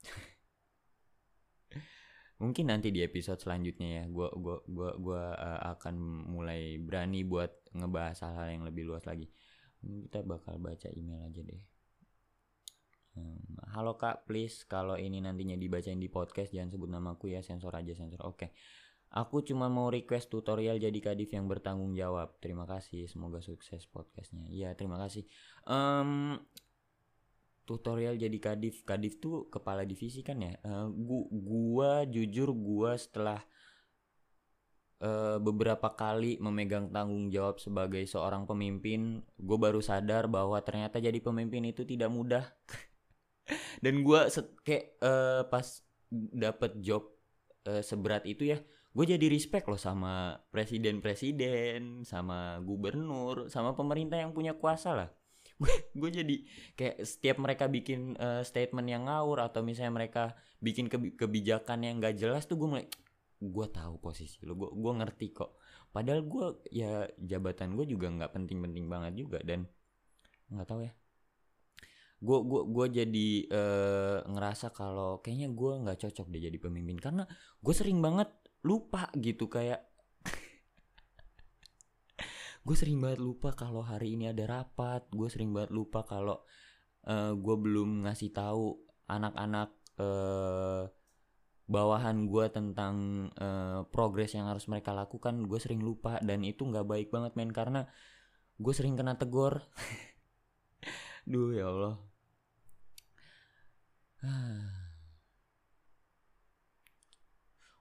mungkin 2.42 2.70
nanti 2.70 2.90
di 2.90 3.00
episode 3.00 3.38
selanjutnya 3.38 4.02
ya 4.02 4.04
gue 4.10 4.28
gua 4.34 4.58
gua 4.66 4.90
gua 4.98 5.22
uh, 5.38 5.60
akan 5.78 5.94
mulai 6.30 6.76
berani 6.82 7.22
buat 7.22 7.70
ngebahas 7.74 8.26
hal-hal 8.26 8.48
yang 8.58 8.64
lebih 8.66 8.90
luas 8.90 9.06
lagi 9.06 9.30
kita 9.84 10.26
bakal 10.26 10.58
baca 10.58 10.90
email 10.94 11.22
aja 11.22 11.44
deh 11.44 11.62
halo 13.70 13.94
kak 13.94 14.26
please 14.26 14.66
kalau 14.66 14.98
ini 14.98 15.22
nantinya 15.22 15.54
dibacain 15.54 16.02
di 16.02 16.10
podcast 16.10 16.50
jangan 16.50 16.74
sebut 16.74 16.90
namaku 16.90 17.30
ya 17.30 17.40
sensor 17.46 17.70
aja 17.70 17.94
sensor 17.94 18.18
oke 18.26 18.34
okay. 18.34 18.50
Aku 19.14 19.46
cuma 19.46 19.70
mau 19.70 19.94
request 19.94 20.26
tutorial 20.26 20.74
jadi 20.82 20.98
kadif 20.98 21.30
yang 21.30 21.46
bertanggung 21.46 21.94
jawab. 21.94 22.34
Terima 22.42 22.66
kasih, 22.66 23.06
semoga 23.06 23.38
sukses 23.38 23.86
podcastnya. 23.86 24.42
Iya, 24.50 24.74
terima 24.74 24.98
kasih. 24.98 25.22
Um, 25.70 26.42
tutorial 27.64 28.16
jadi 28.16 28.38
kadif. 28.40 28.84
Kadif 28.86 29.20
tuh 29.20 29.48
kepala 29.52 29.82
divisi 29.88 30.20
kan 30.20 30.40
ya? 30.40 30.56
Uh, 30.64 30.88
gua, 30.92 31.22
gua 31.32 31.92
jujur 32.08 32.52
gua 32.52 32.96
setelah 32.96 33.40
uh, 35.04 35.36
beberapa 35.40 35.92
kali 35.92 36.40
memegang 36.40 36.88
tanggung 36.92 37.28
jawab 37.28 37.60
sebagai 37.60 38.04
seorang 38.08 38.48
pemimpin 38.48 39.20
gue 39.36 39.58
baru 39.58 39.84
sadar 39.84 40.30
bahwa 40.30 40.56
ternyata 40.64 41.00
jadi 41.00 41.18
pemimpin 41.20 41.68
itu 41.68 41.84
tidak 41.84 42.08
mudah. 42.12 42.44
Dan 43.84 44.00
gue 44.00 44.20
kayak 44.64 44.84
uh, 45.04 45.44
pas 45.52 45.66
dapet 46.12 46.78
job 46.80 47.04
uh, 47.68 47.82
seberat 47.82 48.24
itu 48.24 48.54
ya 48.54 48.58
gue 48.94 49.04
jadi 49.10 49.26
respect 49.26 49.66
loh 49.66 49.80
sama 49.80 50.38
presiden-presiden 50.54 52.06
sama 52.06 52.62
gubernur 52.62 53.50
sama 53.50 53.74
pemerintah 53.74 54.22
yang 54.22 54.30
punya 54.30 54.54
kuasa 54.54 54.94
lah 54.94 55.10
gue 56.00 56.10
jadi 56.10 56.36
kayak 56.74 56.96
setiap 57.06 57.36
mereka 57.38 57.70
bikin 57.70 58.18
uh, 58.18 58.42
statement 58.42 58.88
yang 58.90 59.06
ngawur 59.06 59.38
atau 59.38 59.62
misalnya 59.62 59.94
mereka 59.94 60.34
bikin 60.58 60.90
kebijakan 60.90 61.86
yang 61.86 62.02
gak 62.02 62.18
jelas 62.18 62.48
tuh 62.50 62.58
gue 62.58 62.68
mulai 62.68 62.86
gue 63.44 63.66
tahu 63.68 64.00
posisi 64.00 64.40
lo 64.46 64.56
gue 64.56 64.70
gue 64.72 64.92
ngerti 65.04 65.26
kok. 65.34 65.60
Padahal 65.94 66.26
gue 66.26 66.46
ya 66.74 67.06
jabatan 67.20 67.78
gue 67.78 67.86
juga 67.86 68.10
nggak 68.10 68.32
penting-penting 68.34 68.86
banget 68.90 69.12
juga 69.14 69.38
dan 69.44 69.68
nggak 70.50 70.66
tahu 70.66 70.80
ya. 70.86 70.92
Gue 72.24 72.38
gue 72.40 72.62
gue 72.72 72.86
jadi 73.04 73.28
uh, 73.52 74.18
ngerasa 74.26 74.72
kalau 74.72 75.20
kayaknya 75.20 75.52
gue 75.52 75.72
nggak 75.86 75.98
cocok 76.08 76.26
deh 76.32 76.42
jadi 76.50 76.58
pemimpin 76.58 76.98
karena 76.98 77.28
gue 77.60 77.74
sering 77.76 78.00
banget 78.00 78.32
lupa 78.64 79.12
gitu 79.20 79.46
kayak 79.46 79.93
gue 82.64 82.76
sering 82.76 82.96
banget 82.96 83.20
lupa 83.20 83.52
kalau 83.52 83.84
hari 83.84 84.16
ini 84.16 84.32
ada 84.32 84.44
rapat. 84.48 85.04
Gue 85.12 85.28
sering 85.28 85.52
banget 85.52 85.70
lupa 85.70 86.00
kalau 86.08 86.40
uh, 87.04 87.32
gue 87.36 87.56
belum 87.60 88.08
ngasih 88.08 88.32
tahu 88.32 88.80
anak-anak 89.04 89.70
uh, 90.00 90.88
bawahan 91.68 92.28
gue 92.28 92.44
tentang 92.48 93.28
uh, 93.36 93.84
progres 93.92 94.32
yang 94.32 94.48
harus 94.48 94.64
mereka 94.64 94.96
lakukan. 94.96 95.44
Gue 95.44 95.60
sering 95.60 95.84
lupa 95.84 96.16
dan 96.24 96.40
itu 96.40 96.64
nggak 96.64 96.88
baik 96.88 97.08
banget 97.12 97.36
men 97.36 97.52
karena 97.52 97.84
gue 98.56 98.72
sering 98.72 98.96
kena 98.96 99.20
tegur. 99.20 99.60
Duh 101.30 101.52
ya 101.52 101.68
allah. 101.68 101.96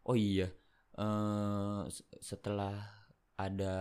Oh 0.04 0.20
iya 0.20 0.52
uh, 1.00 1.88
setelah 2.20 2.75
ada 3.40 3.75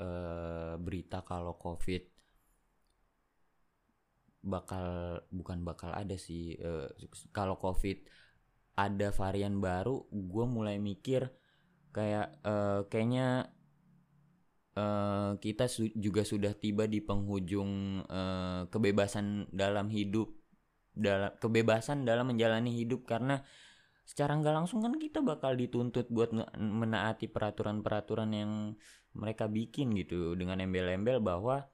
uh, 0.00 0.74
berita 0.80 1.22
kalau 1.24 1.56
covid 1.56 2.04
bakal 4.46 5.18
bukan 5.34 5.66
bakal 5.66 5.90
ada 5.90 6.14
sih 6.14 6.54
uh, 6.62 6.86
kalau 7.34 7.58
covid 7.58 7.98
ada 8.78 9.10
varian 9.10 9.58
baru 9.58 10.06
gue 10.12 10.44
mulai 10.46 10.78
mikir 10.78 11.26
kayak 11.90 12.38
uh, 12.44 12.84
kayaknya 12.86 13.50
uh, 14.76 15.34
kita 15.40 15.66
su 15.66 15.88
juga 15.96 16.22
sudah 16.22 16.52
tiba 16.52 16.84
di 16.86 17.00
penghujung 17.02 18.04
uh, 18.06 18.68
kebebasan 18.68 19.48
dalam 19.50 19.88
hidup 19.88 20.30
dalam 20.92 21.32
kebebasan 21.40 22.04
dalam 22.04 22.30
menjalani 22.30 22.72
hidup 22.72 23.08
karena 23.08 23.40
secara 24.06 24.38
nggak 24.38 24.54
langsung 24.54 24.80
kan 24.84 24.94
kita 24.96 25.18
bakal 25.18 25.58
dituntut 25.58 26.06
buat 26.08 26.30
menaati 26.56 27.26
peraturan-peraturan 27.26 28.30
yang 28.30 28.52
mereka 29.16 29.48
bikin 29.48 29.96
gitu 29.96 30.36
dengan 30.36 30.60
embel-embel 30.60 31.18
bahwa 31.24 31.64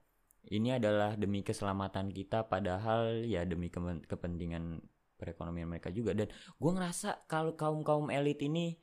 ini 0.51 0.75
adalah 0.75 1.15
demi 1.15 1.43
keselamatan 1.43 2.11
kita 2.11 2.47
padahal 2.47 3.23
ya 3.23 3.47
demi 3.47 3.71
ke 3.71 3.79
kepentingan 4.07 4.79
perekonomian 5.15 5.71
mereka 5.71 5.87
juga. 5.91 6.11
Dan 6.11 6.27
gue 6.31 6.71
ngerasa 6.71 7.27
kalau 7.31 7.55
kaum 7.55 7.83
kaum 7.83 8.11
elit 8.11 8.43
ini 8.43 8.75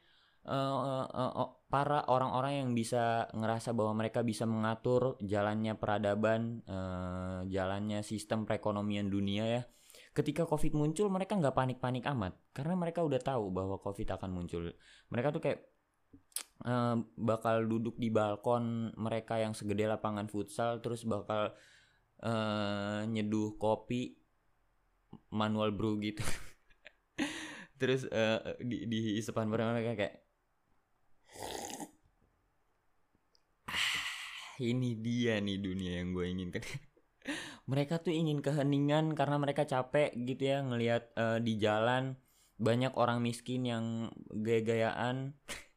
uh, 0.48 1.04
uh, 1.04 1.32
uh, 1.36 1.50
para 1.68 2.08
orang-orang 2.08 2.64
yang 2.64 2.70
bisa 2.72 3.28
ngerasa 3.36 3.76
bahwa 3.76 4.00
mereka 4.00 4.24
bisa 4.24 4.48
mengatur 4.48 5.20
jalannya 5.20 5.76
peradaban 5.76 6.64
uh, 6.64 7.44
jalannya 7.44 8.00
sistem 8.00 8.48
perekonomian 8.48 9.12
dunia 9.12 9.44
ya 9.44 9.62
ketika 10.10 10.42
covid 10.42 10.74
muncul 10.74 11.06
mereka 11.06 11.38
nggak 11.38 11.54
panik-panik 11.54 12.04
amat. 12.10 12.34
Karena 12.50 12.74
mereka 12.74 13.06
udah 13.06 13.20
tahu 13.22 13.50
bahwa 13.54 13.78
covid 13.78 14.08
akan 14.10 14.30
muncul. 14.34 14.74
Mereka 15.10 15.28
tuh 15.30 15.42
kayak 15.42 15.69
uh, 16.64 16.96
bakal 17.16 17.64
duduk 17.66 17.96
di 17.96 18.08
balkon 18.12 18.94
mereka 18.96 19.40
yang 19.40 19.52
segede 19.52 19.88
lapangan 19.88 20.28
futsal 20.28 20.80
terus 20.80 21.04
bakal 21.04 21.52
uh, 22.24 23.02
nyeduh 23.08 23.56
kopi 23.56 24.20
manual 25.32 25.74
brew 25.74 25.98
gitu. 26.00 26.22
Terus 27.80 28.04
uh, 28.12 28.60
di 28.60 28.84
di 28.86 28.98
sepan 29.24 29.48
mereka 29.48 29.96
kayak 29.96 30.14
ah, 33.66 33.86
ini 34.60 35.00
dia 35.00 35.40
nih 35.40 35.58
dunia 35.58 36.04
yang 36.04 36.12
gue 36.12 36.26
inginkan. 36.28 36.62
Mereka 37.70 38.02
tuh 38.02 38.10
ingin 38.10 38.42
keheningan 38.42 39.14
karena 39.14 39.38
mereka 39.38 39.62
capek 39.62 40.10
gitu 40.26 40.42
ya 40.42 40.58
ngelihat 40.66 41.14
uh, 41.14 41.38
di 41.38 41.54
jalan 41.54 42.18
banyak 42.58 42.92
orang 42.98 43.22
miskin 43.22 43.62
yang 43.62 44.10
gaya-gayaan 44.28 45.38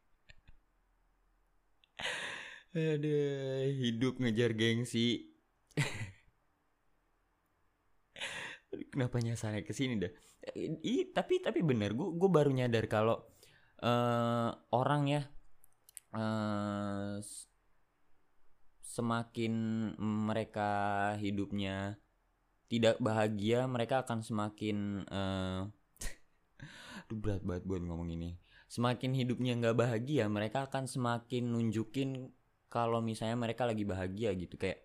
Aduh, 2.74 3.70
hidup 3.70 4.18
ngejar 4.18 4.58
gengsi. 4.58 5.30
Kenapa 8.90 9.22
nyasarnya 9.22 9.62
ke 9.62 9.74
sini 9.74 10.02
dah? 10.02 10.10
I, 10.58 11.14
tapi 11.14 11.40
tapi 11.40 11.62
bener, 11.62 11.94
gue 11.94 12.10
gue 12.18 12.30
baru 12.30 12.50
nyadar 12.50 12.90
kalau 12.90 13.22
uh, 13.80 14.50
orang 14.74 15.04
ya 15.08 15.22
uh, 16.18 17.22
semakin 18.82 19.54
mereka 20.00 20.72
hidupnya 21.18 21.98
tidak 22.68 22.98
bahagia 22.98 23.70
mereka 23.70 24.02
akan 24.02 24.26
semakin 24.26 25.06
uh, 25.08 25.70
Aduh 27.08 27.18
berat 27.18 27.46
banget 27.46 27.64
buat 27.70 27.82
ngomong 27.86 28.10
ini 28.14 28.43
semakin 28.74 29.14
hidupnya 29.14 29.54
nggak 29.54 29.78
bahagia 29.78 30.26
mereka 30.26 30.66
akan 30.66 30.90
semakin 30.90 31.46
nunjukin 31.46 32.34
kalau 32.74 33.06
misalnya 33.06 33.38
mereka 33.38 33.70
lagi 33.70 33.86
bahagia 33.86 34.34
gitu. 34.34 34.58
Kayak 34.58 34.82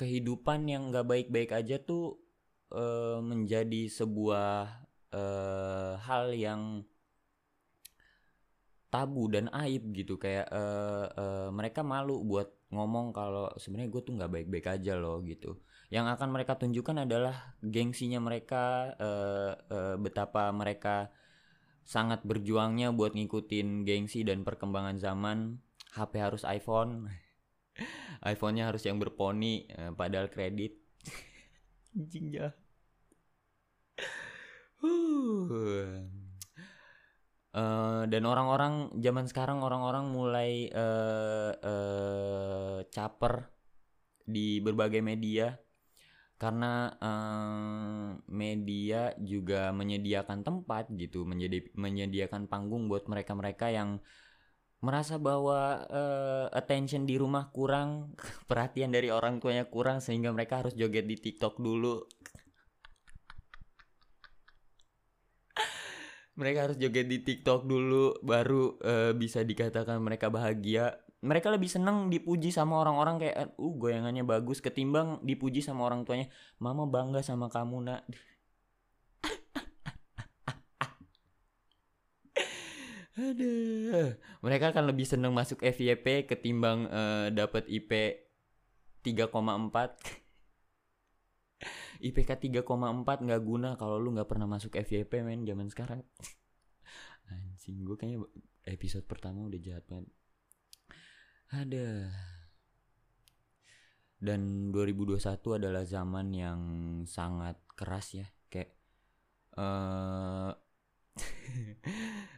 kehidupan 0.00 0.64
yang 0.64 0.88
nggak 0.88 1.04
baik-baik 1.04 1.52
aja 1.52 1.76
tuh 1.76 2.16
uh, 2.72 3.20
menjadi 3.20 3.84
sebuah 3.92 4.80
uh, 5.12 6.00
hal 6.00 6.32
yang 6.32 6.88
tabu 8.88 9.28
dan 9.28 9.52
aib 9.52 9.92
gitu. 9.92 10.16
Kayak 10.16 10.48
uh, 10.48 11.06
uh, 11.12 11.48
mereka 11.52 11.84
malu 11.84 12.24
buat 12.24 12.48
ngomong 12.72 13.12
kalau 13.12 13.52
sebenarnya 13.60 13.92
gue 13.92 14.02
tuh 14.08 14.16
nggak 14.16 14.32
baik-baik 14.40 14.66
aja 14.72 14.96
loh 14.96 15.20
gitu. 15.20 15.60
Yang 15.92 16.16
akan 16.16 16.28
mereka 16.32 16.56
tunjukkan 16.56 17.04
adalah 17.04 17.60
gengsinya 17.60 18.24
mereka 18.24 18.96
uh, 18.96 19.52
uh, 19.68 19.94
betapa 20.00 20.48
mereka 20.48 21.12
sangat 21.82 22.22
berjuangnya 22.22 22.94
buat 22.94 23.12
ngikutin 23.14 23.82
gengsi 23.82 24.22
dan 24.22 24.46
perkembangan 24.46 24.98
zaman. 24.98 25.58
HP 25.92 26.12
harus 26.18 26.42
iPhone. 26.48 27.10
iPhone-nya 28.32 28.70
harus 28.70 28.84
yang 28.86 28.96
berponi 29.02 29.68
uh, 29.76 29.92
padahal 29.92 30.30
kredit. 30.32 30.78
Anjing 31.96 32.32
ya. 32.32 32.50
Uh, 37.52 38.08
dan 38.08 38.24
orang-orang 38.24 38.96
zaman 38.98 39.28
sekarang 39.28 39.60
orang-orang 39.60 40.08
mulai 40.08 40.72
uh, 40.72 41.52
uh, 41.52 42.78
caper 42.88 43.52
di 44.24 44.58
berbagai 44.64 45.04
media 45.04 45.52
karena 46.42 46.90
uh, 46.98 48.18
media 48.26 49.14
juga 49.22 49.70
menyediakan 49.70 50.42
tempat 50.42 50.90
gitu 50.98 51.22
menjadi 51.22 51.70
menyediakan 51.78 52.50
panggung 52.50 52.90
buat 52.90 53.06
mereka-mereka 53.06 53.70
yang 53.70 54.02
merasa 54.82 55.22
bahwa 55.22 55.86
uh, 55.86 56.50
attention 56.50 57.06
di 57.06 57.14
rumah 57.14 57.54
kurang 57.54 58.18
perhatian 58.50 58.90
dari 58.90 59.14
orang 59.14 59.38
tuanya 59.38 59.70
kurang 59.70 60.02
sehingga 60.02 60.34
mereka 60.34 60.66
harus 60.66 60.74
joget 60.74 61.06
di 61.06 61.14
TikTok 61.14 61.62
dulu. 61.62 62.02
Mereka 66.42 66.58
harus 66.66 66.76
joget 66.82 67.06
di 67.06 67.22
TikTok 67.22 67.70
dulu 67.70 68.18
baru 68.18 68.82
uh, 68.82 69.14
bisa 69.14 69.46
dikatakan 69.46 70.02
mereka 70.02 70.26
bahagia 70.26 70.98
mereka 71.22 71.54
lebih 71.54 71.70
seneng 71.70 72.10
dipuji 72.10 72.50
sama 72.50 72.82
orang-orang 72.82 73.22
kayak 73.22 73.54
uh 73.54 73.74
goyangannya 73.78 74.26
bagus 74.26 74.58
ketimbang 74.58 75.22
dipuji 75.22 75.62
sama 75.62 75.86
orang 75.86 76.02
tuanya 76.02 76.26
mama 76.58 76.82
bangga 76.84 77.22
sama 77.22 77.46
kamu 77.46 77.86
nak 77.86 78.02
Aduh, 83.12 84.16
mereka 84.40 84.72
akan 84.72 84.88
lebih 84.88 85.04
seneng 85.04 85.36
masuk 85.36 85.60
FYP 85.60 86.24
ketimbang 86.24 86.88
uh, 86.88 87.28
dapat 87.28 87.68
IP 87.68 87.92
3,4. 89.04 89.36
IPK 92.08 92.30
3,4 92.64 92.64
nggak 93.04 93.42
guna 93.44 93.76
kalau 93.76 94.00
lu 94.00 94.16
nggak 94.16 94.32
pernah 94.32 94.48
masuk 94.48 94.72
FYP 94.80 95.28
men 95.28 95.44
zaman 95.44 95.68
sekarang. 95.68 96.00
Anjing 97.28 97.84
gue 97.84 98.00
kayaknya 98.00 98.24
episode 98.64 99.04
pertama 99.04 99.44
udah 99.44 99.60
jahat 99.60 99.84
banget. 99.84 100.08
Ada. 101.52 102.08
Dan 104.22 104.72
2021 104.72 105.58
adalah 105.60 105.84
zaman 105.84 106.32
yang 106.32 106.60
sangat 107.04 107.60
keras 107.76 108.16
ya, 108.16 108.26
kayak 108.48 108.72
uh, 109.60 110.54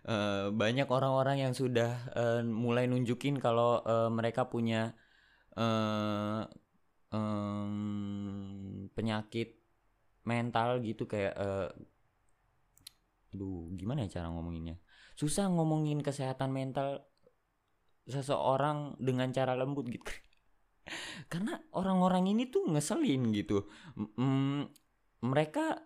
uh, 0.09 0.47
banyak 0.63 0.89
orang-orang 0.91 1.47
yang 1.47 1.55
sudah 1.55 2.11
uh, 2.17 2.41
mulai 2.43 2.91
nunjukin 2.91 3.39
kalau 3.39 3.85
uh, 3.87 4.11
mereka 4.11 4.51
punya 4.51 4.99
uh, 5.55 6.43
um, 7.15 8.91
penyakit 8.97 9.63
mental 10.25 10.81
gitu 10.81 11.05
kayak 11.05 11.37
uh, 11.37 11.69
aduh 13.35 13.69
gimana 13.75 14.07
ya 14.07 14.23
cara 14.23 14.31
ngomonginnya 14.31 14.79
susah 15.19 15.51
ngomongin 15.51 16.01
kesehatan 16.01 16.55
mental 16.55 17.03
seseorang 18.05 19.01
dengan 19.01 19.33
cara 19.33 19.57
lembut 19.57 19.89
gitu. 19.89 20.05
Karena 21.33 21.57
orang-orang 21.73 22.29
ini 22.29 22.53
tuh 22.53 22.69
ngeselin 22.69 23.33
gitu. 23.33 23.65
Mm, 23.97 24.69
mereka 25.25 25.81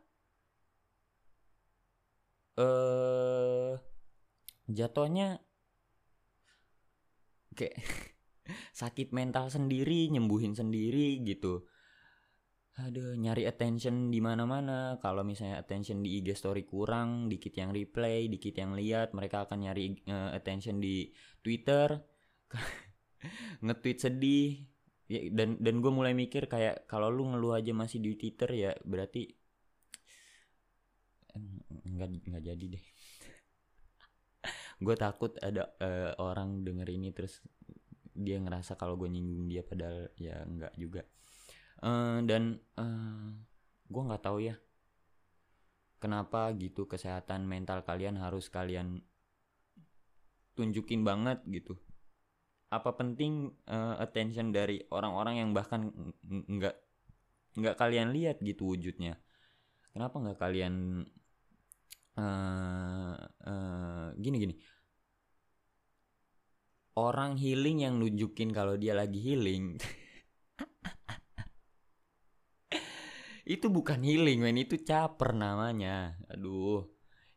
eh 2.59 3.78
jatuhnya 4.66 5.38
kayak 7.54 7.78
sakit 8.81 9.14
mental 9.14 9.46
sendiri 9.50 10.11
nyembuhin 10.11 10.59
sendiri 10.59 11.22
gitu. 11.22 11.66
Aduh 12.78 13.18
nyari 13.18 13.42
attention 13.42 14.11
di 14.14 14.22
mana-mana. 14.22 15.02
Kalau 15.02 15.26
misalnya 15.26 15.59
attention 15.59 15.98
di 15.98 16.22
IG 16.22 16.38
story 16.38 16.62
kurang 16.62 17.26
dikit 17.26 17.50
yang 17.59 17.74
replay 17.74 18.31
dikit 18.31 18.54
yang 18.54 18.78
lihat 18.78 19.18
mereka 19.18 19.50
akan 19.50 19.66
nyari 19.66 19.98
uh, 20.07 20.31
attention 20.31 20.78
di 20.78 21.11
Twitter 21.42 21.90
nge-tweet 23.65 23.99
sedih. 23.99 24.69
Ya, 25.09 25.25
dan 25.33 25.57
dan 25.57 25.81
gue 25.81 25.89
mulai 25.89 26.13
mikir 26.13 26.53
kayak 26.53 26.85
kalau 26.85 27.09
lu 27.09 27.33
ngeluh 27.33 27.57
aja 27.57 27.73
masih 27.73 28.05
di 28.05 28.13
Twitter 28.13 28.53
ya 28.53 28.77
berarti 28.85 29.25
nggak 31.89 32.29
nggak 32.29 32.45
jadi 32.45 32.65
deh. 32.77 32.85
Gue 34.85 34.95
takut 35.01 35.33
ada 35.41 35.73
uh, 35.81 36.13
orang 36.21 36.61
denger 36.61 36.93
ini 36.93 37.09
terus 37.17 37.41
dia 38.13 38.37
ngerasa 38.37 38.77
kalau 38.77 39.01
gue 39.01 39.09
nyinggung 39.09 39.49
dia 39.49 39.65
padahal 39.65 40.13
ya 40.21 40.45
nggak 40.45 40.77
juga. 40.77 41.09
Uh, 41.79 42.21
dan 42.27 42.59
uh, 42.77 42.83
eh, 42.83 43.29
gue 43.89 44.03
nggak 44.03 44.25
tahu 44.27 44.45
ya 44.45 44.59
kenapa 45.99 46.51
gitu 46.59 46.87
kesehatan 46.87 47.47
mental 47.47 47.83
kalian 47.83 48.19
harus 48.19 48.51
kalian 48.51 49.03
tunjukin 50.55 51.07
banget 51.07 51.43
gitu 51.47 51.79
apa 52.68 52.90
penting 52.92 53.48
uh, 53.64 53.96
attention 53.96 54.52
dari 54.52 54.85
orang-orang 54.92 55.40
yang 55.40 55.50
bahkan 55.57 55.88
nggak 56.28 56.76
nggak 57.57 57.76
kalian 57.81 58.12
lihat 58.12 58.44
gitu 58.44 58.76
wujudnya. 58.76 59.16
Kenapa 59.90 60.20
nggak 60.20 60.38
kalian 60.38 61.04
uh, 62.20 63.16
uh, 63.24 64.09
gini 64.20 64.37
gini. 64.37 64.54
Orang 66.98 67.38
healing 67.38 67.87
yang 67.87 67.96
nunjukin 67.96 68.52
kalau 68.52 68.76
dia 68.76 68.92
lagi 68.92 69.22
healing. 69.22 69.78
Itu 73.48 73.72
bukan 73.72 74.04
healing 74.04 74.44
men. 74.44 74.59
Itu 74.61 74.76
caper 74.83 75.33
namanya. 75.33 76.18
Aduh. 76.28 76.85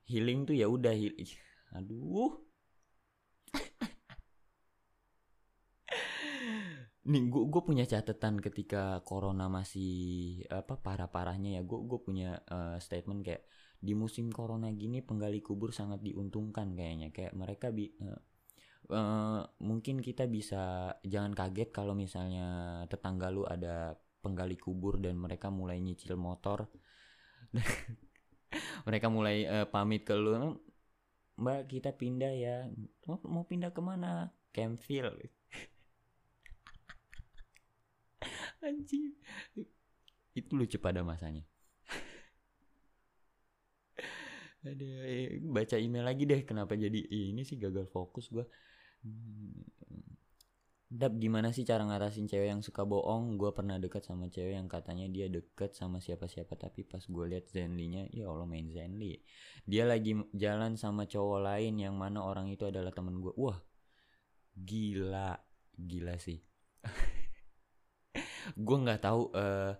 Healing 0.09 0.43
tuh 0.49 0.57
ya 0.57 0.67
udah 0.67 0.91
aduh 1.71 2.50
nih 7.11 7.27
gue 7.27 7.43
gue 7.51 7.61
punya 7.67 7.83
catatan 7.83 8.39
ketika 8.39 9.03
corona 9.03 9.51
masih 9.51 9.91
apa 10.47 10.79
parah 10.79 11.11
parahnya 11.11 11.59
ya 11.59 11.61
gue 11.67 11.79
gue 11.83 11.99
punya 11.99 12.39
uh, 12.47 12.79
statement 12.79 13.21
kayak 13.27 13.43
di 13.81 13.97
musim 13.97 14.29
corona 14.29 14.69
gini 14.69 15.01
penggali 15.01 15.41
kubur 15.41 15.73
sangat 15.73 15.99
diuntungkan 16.05 16.77
kayaknya. 16.77 17.09
Kayak 17.09 17.33
mereka 17.33 17.67
bi 17.73 17.89
uh, 17.99 18.19
uh, 18.93 19.41
mungkin 19.59 19.99
kita 19.99 20.29
bisa 20.29 20.93
jangan 21.01 21.33
kaget 21.33 21.73
kalau 21.73 21.97
misalnya 21.97 22.81
tetangga 22.85 23.33
lu 23.33 23.43
ada 23.43 23.97
penggali 24.21 24.55
kubur 24.55 25.01
dan 25.01 25.17
mereka 25.17 25.49
mulai 25.49 25.81
nyicil 25.81 26.15
motor. 26.15 26.69
Mereka 28.87 29.07
mulai 29.07 29.47
uh, 29.47 29.67
pamit 29.69 30.03
ke 30.03 30.13
lu 30.13 30.61
mbak 31.41 31.71
kita 31.71 31.95
pindah 31.97 32.33
ya. 32.37 32.69
Mau, 33.09 33.17
mau 33.25 33.43
pindah 33.49 33.73
ke 33.73 33.81
mana 33.81 34.29
Campfield 34.53 35.40
anjing 38.63 39.11
itu 40.37 40.51
lucu 40.55 40.77
pada 40.79 41.03
masanya 41.03 41.43
ada 44.69 44.89
eh, 45.09 45.41
baca 45.41 45.75
email 45.75 46.05
lagi 46.05 46.29
deh 46.29 46.45
kenapa 46.45 46.77
jadi 46.77 47.01
ini 47.09 47.41
sih 47.43 47.57
gagal 47.57 47.89
fokus 47.89 48.29
gue 48.29 48.45
hmm. 49.05 49.81
Dap 50.91 51.15
gimana 51.15 51.55
sih 51.55 51.63
cara 51.63 51.87
ngatasin 51.87 52.27
cewek 52.27 52.51
yang 52.51 52.59
suka 52.59 52.83
bohong? 52.83 53.39
Gue 53.39 53.55
pernah 53.55 53.79
deket 53.79 54.03
sama 54.03 54.27
cewek 54.27 54.59
yang 54.59 54.67
katanya 54.67 55.07
dia 55.07 55.31
deket 55.31 55.71
sama 55.71 56.03
siapa-siapa 56.03 56.51
tapi 56.59 56.83
pas 56.83 56.99
gue 56.99 57.25
lihat 57.31 57.47
Zenly-nya, 57.47 58.11
ya 58.11 58.27
Allah 58.27 58.43
main 58.43 58.67
Zenly. 58.67 59.23
Dia 59.63 59.87
lagi 59.87 60.19
jalan 60.35 60.75
sama 60.75 61.07
cowok 61.07 61.47
lain 61.47 61.79
yang 61.79 61.95
mana 61.95 62.19
orang 62.19 62.51
itu 62.51 62.67
adalah 62.67 62.91
temen 62.91 63.23
gue. 63.23 63.31
Wah, 63.39 63.55
gila, 64.51 65.39
gila 65.79 66.19
sih. 66.19 66.43
gue 68.57 68.77
nggak 68.77 69.01
tahu 69.03 69.31
uh, 69.33 69.73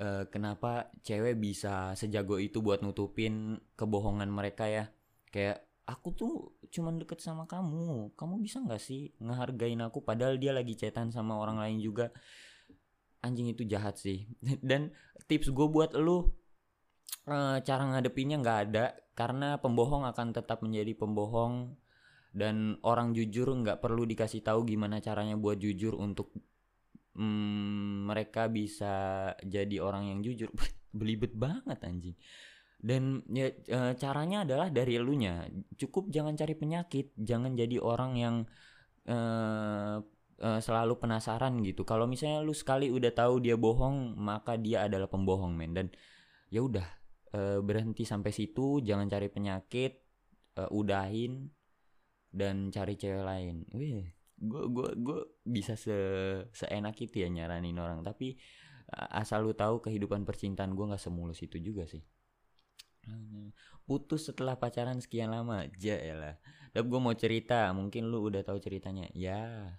uh, 0.00 0.24
kenapa 0.32 0.88
cewek 1.04 1.36
bisa 1.36 1.92
sejago 1.94 2.40
itu 2.40 2.64
buat 2.64 2.80
nutupin 2.80 3.60
kebohongan 3.76 4.32
mereka 4.32 4.66
ya. 4.66 4.88
Kayak 5.30 5.62
aku 5.86 6.08
tuh 6.16 6.34
cuman 6.70 7.02
deket 7.02 7.18
sama 7.18 7.50
kamu 7.50 8.14
kamu 8.14 8.34
bisa 8.40 8.62
nggak 8.64 8.82
sih 8.82 9.12
ngehargain 9.20 9.80
aku? 9.84 10.02
Padahal 10.02 10.40
dia 10.40 10.56
lagi 10.56 10.74
cetan 10.74 11.12
sama 11.12 11.36
orang 11.36 11.60
lain 11.60 11.78
juga. 11.78 12.10
Anjing 13.20 13.52
itu 13.52 13.68
jahat 13.68 14.00
sih. 14.00 14.24
Dan 14.68 14.90
tips 15.28 15.52
gue 15.52 15.66
buat 15.68 15.92
lu 15.94 16.24
uh, 17.28 17.60
cara 17.60 17.82
ngadepinnya 17.92 18.40
nggak 18.40 18.58
ada 18.70 18.96
karena 19.12 19.60
pembohong 19.60 20.08
akan 20.08 20.32
tetap 20.32 20.64
menjadi 20.64 20.96
pembohong. 20.96 21.76
Dan 22.30 22.78
orang 22.86 23.10
jujur 23.10 23.50
nggak 23.50 23.82
perlu 23.82 24.06
dikasih 24.06 24.46
tahu 24.46 24.62
gimana 24.62 25.02
caranya 25.02 25.34
buat 25.34 25.58
jujur 25.58 25.98
untuk 25.98 26.30
mm, 27.20 28.08
mereka 28.08 28.48
bisa 28.48 28.94
jadi 29.44 29.76
orang 29.84 30.08
yang 30.16 30.18
jujur. 30.24 30.48
Belibet 30.98 31.36
banget 31.36 31.78
anjing. 31.84 32.16
Dan 32.80 33.20
ya 33.28 33.52
e, 33.52 33.78
caranya 34.00 34.48
adalah 34.48 34.72
dari 34.72 34.96
elunya. 34.96 35.44
Cukup 35.76 36.08
jangan 36.08 36.32
cari 36.32 36.56
penyakit 36.56 37.12
jangan 37.20 37.52
jadi 37.52 37.76
orang 37.76 38.12
yang 38.16 38.36
e, 39.04 39.18
e, 40.40 40.48
selalu 40.64 40.96
penasaran 40.96 41.60
gitu. 41.60 41.84
Kalau 41.84 42.08
misalnya 42.08 42.40
lu 42.40 42.56
sekali 42.56 42.88
udah 42.88 43.12
tahu 43.12 43.44
dia 43.44 43.60
bohong 43.60 44.16
maka 44.16 44.56
dia 44.56 44.88
adalah 44.88 45.12
pembohong 45.12 45.52
men. 45.52 45.76
Dan 45.76 45.86
ya 46.48 46.64
udah 46.64 46.88
e, 47.36 47.60
berhenti 47.60 48.08
sampai 48.08 48.32
situ 48.32 48.80
jangan 48.80 49.06
cari 49.12 49.28
penyakit 49.28 49.92
e, 50.56 50.62
udahin 50.72 51.52
dan 52.32 52.72
cari 52.72 52.96
cewek 52.96 53.22
lain. 53.22 53.68
Wih 53.76 54.19
gue 54.40 54.64
gue 54.72 54.88
gue 54.96 55.20
bisa 55.44 55.76
se 55.76 55.94
seenak 56.50 56.96
itu 57.04 57.22
ya 57.22 57.28
nyaranin 57.28 57.76
orang. 57.76 58.00
Tapi 58.00 58.40
asal 58.90 59.46
lu 59.46 59.54
tahu 59.54 59.84
kehidupan 59.84 60.26
percintaan 60.26 60.74
gue 60.74 60.84
nggak 60.90 61.02
semulus 61.02 61.44
itu 61.44 61.60
juga 61.60 61.86
sih. 61.86 62.02
Putus 63.86 64.32
setelah 64.32 64.56
pacaran 64.56 64.98
sekian 65.00 65.30
lama 65.32 65.64
aja 65.64 65.96
ya 65.96 66.14
lah 66.14 66.34
dan 66.70 66.86
gue 66.86 67.00
mau 67.02 67.14
cerita 67.14 67.70
mungkin 67.74 68.10
lu 68.10 68.30
udah 68.30 68.42
tahu 68.46 68.58
ceritanya. 68.62 69.10
Ya 69.14 69.74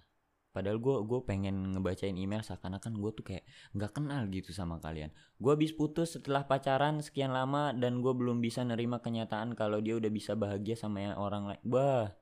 padahal 0.52 0.84
gue 0.84 0.96
gue 1.08 1.20
pengen 1.24 1.72
ngebacain 1.72 2.12
email 2.12 2.44
seakan-akan 2.44 2.92
gue 3.00 3.10
tuh 3.16 3.24
kayak 3.24 3.44
nggak 3.72 3.92
kenal 3.96 4.28
gitu 4.28 4.52
sama 4.52 4.76
kalian. 4.80 5.08
Gue 5.40 5.56
habis 5.56 5.72
putus 5.72 6.16
setelah 6.16 6.44
pacaran 6.44 7.00
sekian 7.00 7.32
lama 7.32 7.72
dan 7.72 8.04
gue 8.04 8.12
belum 8.12 8.44
bisa 8.44 8.60
nerima 8.60 9.00
kenyataan 9.00 9.56
kalau 9.56 9.80
dia 9.80 9.96
udah 9.96 10.12
bisa 10.12 10.36
bahagia 10.36 10.76
sama 10.76 11.16
orang 11.16 11.56
lain. 11.56 11.62
Bah 11.64 12.12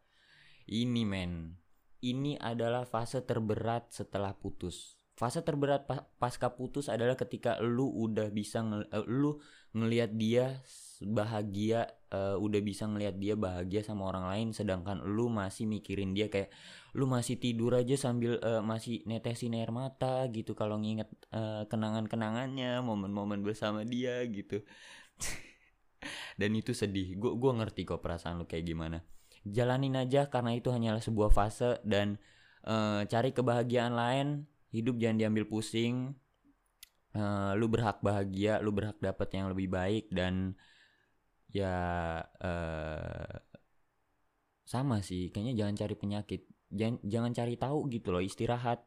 ini 0.71 1.03
men 1.03 1.59
ini 2.01 2.37
adalah 2.41 2.89
fase 2.89 3.21
terberat 3.21 3.93
setelah 3.93 4.33
putus. 4.33 4.97
Fase 5.21 5.45
terberat 5.45 5.85
pasca 6.17 6.57
putus 6.57 6.89
adalah 6.89 7.13
ketika 7.13 7.61
lu 7.61 7.93
udah 7.93 8.33
bisa 8.33 8.65
ngel, 8.65 8.89
uh, 8.89 9.05
lu 9.05 9.37
ngelihat 9.77 10.17
dia 10.17 10.65
bahagia 11.05 11.93
uh, 12.09 12.41
udah 12.41 12.61
bisa 12.65 12.89
ngelihat 12.89 13.21
dia 13.21 13.37
bahagia 13.37 13.85
sama 13.85 14.09
orang 14.09 14.27
lain 14.33 14.49
sedangkan 14.57 15.05
lu 15.05 15.29
masih 15.29 15.69
mikirin 15.69 16.17
dia 16.17 16.33
kayak 16.33 16.49
lu 16.97 17.05
masih 17.05 17.37
tidur 17.37 17.77
aja 17.77 17.95
sambil 18.01 18.41
uh, 18.41 18.65
masih 18.65 19.05
netesin 19.05 19.55
air 19.55 19.69
mata 19.71 20.25
gitu 20.33 20.57
kalau 20.57 20.81
nginget 20.81 21.13
uh, 21.37 21.69
kenangan-kenangannya 21.69 22.81
momen-momen 22.81 23.45
bersama 23.45 23.85
dia 23.85 24.25
gitu. 24.25 24.65
Dan 26.41 26.57
itu 26.57 26.73
sedih. 26.73 27.13
Gue 27.21 27.37
gua 27.37 27.61
ngerti 27.61 27.85
kok 27.85 28.01
perasaan 28.01 28.41
lu 28.41 28.49
kayak 28.49 28.65
gimana 28.65 29.05
jalanin 29.47 29.97
aja 29.97 30.29
karena 30.29 30.53
itu 30.57 30.69
hanyalah 30.69 31.01
sebuah 31.01 31.33
fase 31.33 31.81
dan 31.87 32.21
uh, 32.67 33.05
cari 33.09 33.33
kebahagiaan 33.33 33.95
lain. 33.97 34.45
Hidup 34.71 35.01
jangan 35.01 35.19
diambil 35.19 35.45
pusing. 35.49 36.15
Uh, 37.11 37.59
lu 37.59 37.67
berhak 37.67 37.99
bahagia 38.07 38.63
lu 38.63 38.71
berhak 38.71 38.95
dapat 39.03 39.35
yang 39.35 39.51
lebih 39.51 39.67
baik 39.67 40.07
dan 40.15 40.55
ya 41.51 41.75
uh, 42.23 43.35
sama 44.63 45.03
sih. 45.03 45.35
Kayaknya 45.35 45.55
jangan 45.65 45.75
cari 45.75 45.95
penyakit. 45.99 46.41
Jangan 46.71 47.03
jangan 47.03 47.33
cari 47.35 47.55
tahu 47.59 47.79
gitu 47.91 48.09
loh 48.15 48.23
istirahat. 48.23 48.87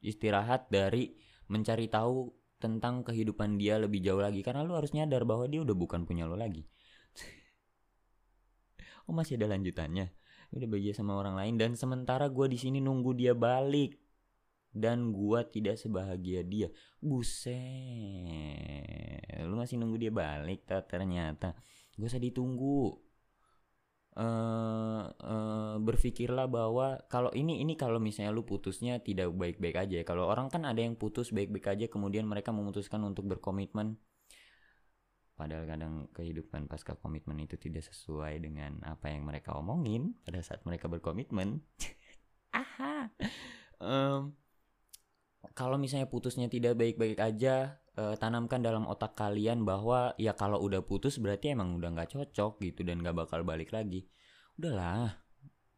Istirahat 0.00 0.70
dari 0.70 1.18
mencari 1.50 1.90
tahu 1.90 2.30
tentang 2.60 3.02
kehidupan 3.02 3.58
dia 3.58 3.80
lebih 3.80 3.98
jauh 4.04 4.22
lagi. 4.22 4.46
Karena 4.46 4.62
lu 4.62 4.78
harus 4.78 4.94
nyadar 4.94 5.26
bahwa 5.26 5.50
dia 5.50 5.64
udah 5.64 5.74
bukan 5.74 6.06
punya 6.06 6.30
lo 6.30 6.38
lagi 6.38 6.62
oh 9.10 9.14
masih 9.14 9.34
ada 9.34 9.50
lanjutannya? 9.50 10.14
Udah 10.54 10.70
bahagia 10.70 10.94
sama 10.94 11.18
orang 11.18 11.34
lain. 11.34 11.58
Dan 11.58 11.74
sementara 11.74 12.30
gue 12.30 12.46
di 12.46 12.54
sini 12.62 12.78
nunggu 12.78 13.10
dia 13.18 13.34
balik. 13.34 13.98
Dan 14.70 15.10
gue 15.10 15.42
tidak 15.50 15.74
sebahagia 15.82 16.46
dia. 16.46 16.70
Buset. 17.02 17.58
Lu 19.42 19.58
masih 19.58 19.82
nunggu 19.82 19.98
dia 19.98 20.14
balik 20.14 20.62
ternyata. 20.86 21.58
Gak 21.98 22.06
usah 22.06 22.22
ditunggu. 22.22 22.94
Uh, 24.10 25.06
uh, 25.22 25.78
berpikirlah 25.78 26.50
bahwa 26.50 26.98
kalau 27.06 27.30
ini 27.30 27.62
ini 27.62 27.78
kalau 27.78 28.02
misalnya 28.02 28.34
lu 28.34 28.42
putusnya 28.42 29.02
tidak 29.02 29.34
baik-baik 29.34 29.74
aja. 29.74 29.98
Kalau 30.06 30.30
orang 30.30 30.50
kan 30.50 30.62
ada 30.66 30.82
yang 30.82 30.94
putus 30.94 31.34
baik-baik 31.34 31.66
aja 31.66 31.86
kemudian 31.90 32.26
mereka 32.26 32.50
memutuskan 32.54 33.02
untuk 33.06 33.26
berkomitmen 33.26 33.98
padahal 35.40 35.64
kadang 35.64 35.94
kehidupan 36.12 36.68
pasca 36.68 36.92
komitmen 37.00 37.40
itu 37.40 37.56
tidak 37.56 37.88
sesuai 37.88 38.44
dengan 38.44 38.76
apa 38.84 39.08
yang 39.08 39.24
mereka 39.24 39.56
omongin 39.56 40.12
pada 40.20 40.44
saat 40.44 40.60
mereka 40.68 40.84
berkomitmen. 40.92 41.64
Aha. 42.60 43.08
Um, 43.80 44.36
kalau 45.56 45.80
misalnya 45.80 46.12
putusnya 46.12 46.52
tidak 46.52 46.76
baik-baik 46.76 47.16
aja 47.16 47.80
uh, 47.96 48.20
tanamkan 48.20 48.60
dalam 48.60 48.84
otak 48.84 49.16
kalian 49.16 49.64
bahwa 49.64 50.12
ya 50.20 50.36
kalau 50.36 50.60
udah 50.60 50.84
putus 50.84 51.16
berarti 51.16 51.56
emang 51.56 51.72
udah 51.80 51.88
nggak 51.88 52.12
cocok 52.12 52.60
gitu 52.60 52.84
dan 52.84 53.00
nggak 53.00 53.16
bakal 53.16 53.40
balik 53.40 53.72
lagi. 53.72 54.04
Udahlah 54.60 55.24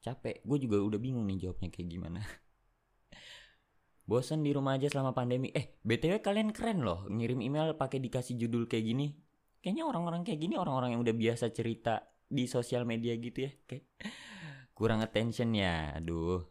capek. 0.02 0.42
Gue 0.42 0.58
juga 0.58 0.82
udah 0.82 0.98
bingung 0.98 1.30
nih 1.30 1.46
jawabnya 1.46 1.70
kayak 1.70 1.86
gimana. 1.86 2.18
Bosan 4.10 4.42
di 4.42 4.50
rumah 4.50 4.74
aja 4.74 4.90
selama 4.90 5.14
pandemi. 5.14 5.54
Eh 5.54 5.78
btw 5.86 6.18
kalian 6.18 6.50
keren 6.50 6.82
loh 6.82 7.06
ngirim 7.06 7.38
email 7.38 7.78
pakai 7.78 8.02
dikasih 8.02 8.34
judul 8.34 8.66
kayak 8.66 8.90
gini 8.90 9.14
kayaknya 9.62 9.86
orang-orang 9.86 10.26
kayak 10.26 10.42
gini 10.42 10.58
orang-orang 10.58 10.98
yang 10.98 11.02
udah 11.06 11.14
biasa 11.14 11.54
cerita 11.54 12.02
di 12.26 12.50
sosial 12.50 12.82
media 12.82 13.14
gitu 13.14 13.46
ya 13.46 13.50
kayak 13.64 13.86
kurang 14.76 15.00
attention 15.00 15.54
ya 15.54 15.94
aduh 15.94 16.42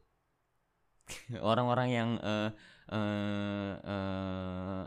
orang-orang 1.51 1.89
yang 1.91 2.09
uh, 2.23 2.49
uh, 2.91 3.73
uh, 3.83 4.83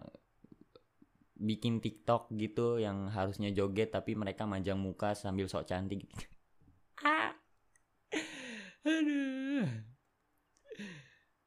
bikin 1.35 1.83
TikTok 1.83 2.33
gitu 2.39 2.81
yang 2.81 3.11
harusnya 3.11 3.51
joget 3.53 3.93
tapi 3.93 4.17
mereka 4.17 4.49
majang 4.49 4.81
muka 4.81 5.13
sambil 5.13 5.51
sok 5.51 5.69
cantik. 5.69 6.09
ah. 7.05 7.35
Aduh. 8.85 9.69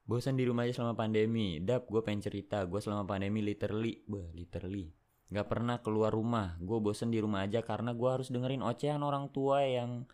Bosan 0.08 0.40
di 0.40 0.48
rumah 0.48 0.64
aja 0.64 0.80
selama 0.80 0.96
pandemi. 0.96 1.60
Dap, 1.60 1.86
gue 1.92 2.00
pengen 2.00 2.24
cerita. 2.24 2.64
Gue 2.64 2.80
selama 2.80 3.04
pandemi 3.04 3.44
literally, 3.44 4.08
bah, 4.08 4.32
literally 4.32 4.88
Gak 5.28 5.48
pernah 5.52 5.84
keluar 5.84 6.16
rumah. 6.16 6.56
Gue 6.60 6.80
bosan 6.80 7.12
di 7.12 7.20
rumah 7.20 7.44
aja 7.44 7.60
karena 7.64 7.92
gue 7.92 8.10
harus 8.10 8.32
dengerin 8.32 8.64
ocehan 8.64 9.04
orang 9.04 9.28
tua 9.36 9.64
yang 9.68 10.08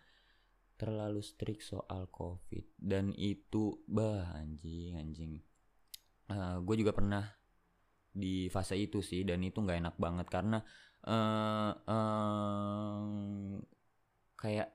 terlalu 0.74 1.22
strict 1.22 1.64
soal 1.64 2.10
covid 2.10 2.66
dan 2.76 3.14
itu 3.14 3.78
bah 3.86 4.34
anjing 4.36 4.98
anjing. 4.98 5.34
Uh, 6.28 6.34
eh, 6.34 6.56
gue 6.66 6.76
juga 6.82 6.92
pernah 6.98 7.24
di 8.14 8.50
fase 8.50 8.78
itu 8.78 9.02
sih 9.02 9.26
dan 9.26 9.42
itu 9.42 9.62
nggak 9.62 9.80
enak 9.80 9.96
banget 9.98 10.28
karena 10.30 10.60
uh, 11.10 11.72
uh, 11.74 13.02
kayak 14.38 14.70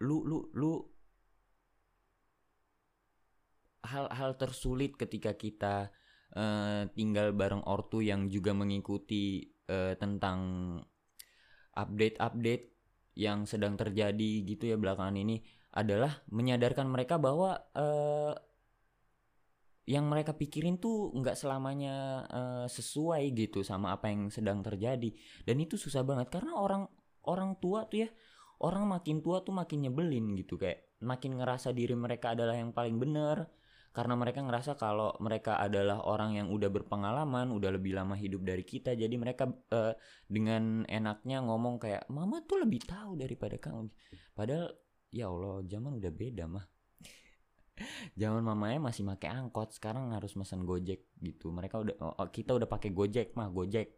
lu 0.00 0.22
lu 0.22 0.38
lu 0.54 0.72
hal-hal 3.84 4.36
tersulit 4.38 4.94
ketika 4.94 5.34
kita 5.34 5.90
uh, 6.36 6.86
tinggal 6.94 7.32
bareng 7.34 7.64
ortu 7.66 8.02
yang 8.04 8.30
juga 8.30 8.54
mengikuti 8.54 9.48
uh, 9.70 9.94
tentang 9.98 10.40
update-update 11.74 12.64
yang 13.18 13.46
sedang 13.46 13.74
terjadi 13.74 14.46
gitu 14.46 14.70
ya 14.70 14.76
belakangan 14.78 15.16
ini 15.18 15.42
adalah 15.70 16.22
menyadarkan 16.30 16.90
mereka 16.90 17.18
bahwa 17.18 17.54
uh, 17.78 18.34
yang 19.86 20.06
mereka 20.06 20.34
pikirin 20.34 20.78
tuh 20.78 21.10
nggak 21.14 21.34
selamanya 21.34 22.26
uh, 22.30 22.66
sesuai 22.70 23.26
gitu 23.34 23.66
sama 23.66 23.94
apa 23.94 24.10
yang 24.10 24.30
sedang 24.30 24.62
terjadi. 24.62 25.10
Dan 25.42 25.58
itu 25.58 25.74
susah 25.74 26.06
banget 26.06 26.30
karena 26.30 26.54
orang 26.54 26.86
orang 27.26 27.58
tua 27.58 27.90
tuh 27.90 28.06
ya 28.06 28.08
orang 28.62 28.86
makin 28.86 29.18
tua 29.18 29.42
tuh 29.42 29.54
makin 29.54 29.90
nyebelin 29.90 30.38
gitu. 30.38 30.58
Kayak 30.58 30.94
makin 31.02 31.42
ngerasa 31.42 31.74
diri 31.74 31.98
mereka 31.98 32.38
adalah 32.38 32.54
yang 32.54 32.70
paling 32.70 33.02
benar 33.02 33.50
karena 33.90 34.14
mereka 34.14 34.38
ngerasa 34.46 34.78
kalau 34.78 35.18
mereka 35.18 35.58
adalah 35.58 36.06
orang 36.06 36.38
yang 36.38 36.48
udah 36.54 36.70
berpengalaman, 36.70 37.50
udah 37.50 37.74
lebih 37.74 37.98
lama 37.98 38.14
hidup 38.14 38.46
dari 38.46 38.62
kita, 38.62 38.94
jadi 38.94 39.10
mereka 39.18 39.50
uh, 39.74 39.98
dengan 40.30 40.86
enaknya 40.86 41.42
ngomong 41.42 41.82
kayak 41.82 42.06
mama 42.06 42.38
tuh 42.46 42.62
lebih 42.62 42.86
tahu 42.86 43.18
daripada 43.18 43.58
kamu. 43.58 43.90
Padahal 44.30 44.70
ya 45.10 45.26
Allah, 45.26 45.66
zaman 45.66 45.98
udah 45.98 46.12
beda 46.14 46.44
mah. 46.46 46.66
zaman 48.20 48.46
mamanya 48.46 48.78
masih 48.78 49.02
pakai 49.02 49.34
angkot, 49.34 49.74
sekarang 49.74 50.14
harus 50.14 50.38
mesen 50.38 50.62
Gojek 50.62 51.10
gitu. 51.18 51.50
Mereka 51.50 51.82
udah 51.82 51.94
oh, 52.14 52.30
kita 52.30 52.54
udah 52.54 52.70
pakai 52.70 52.94
Gojek 52.94 53.34
mah, 53.34 53.50
Gojek. 53.50 53.90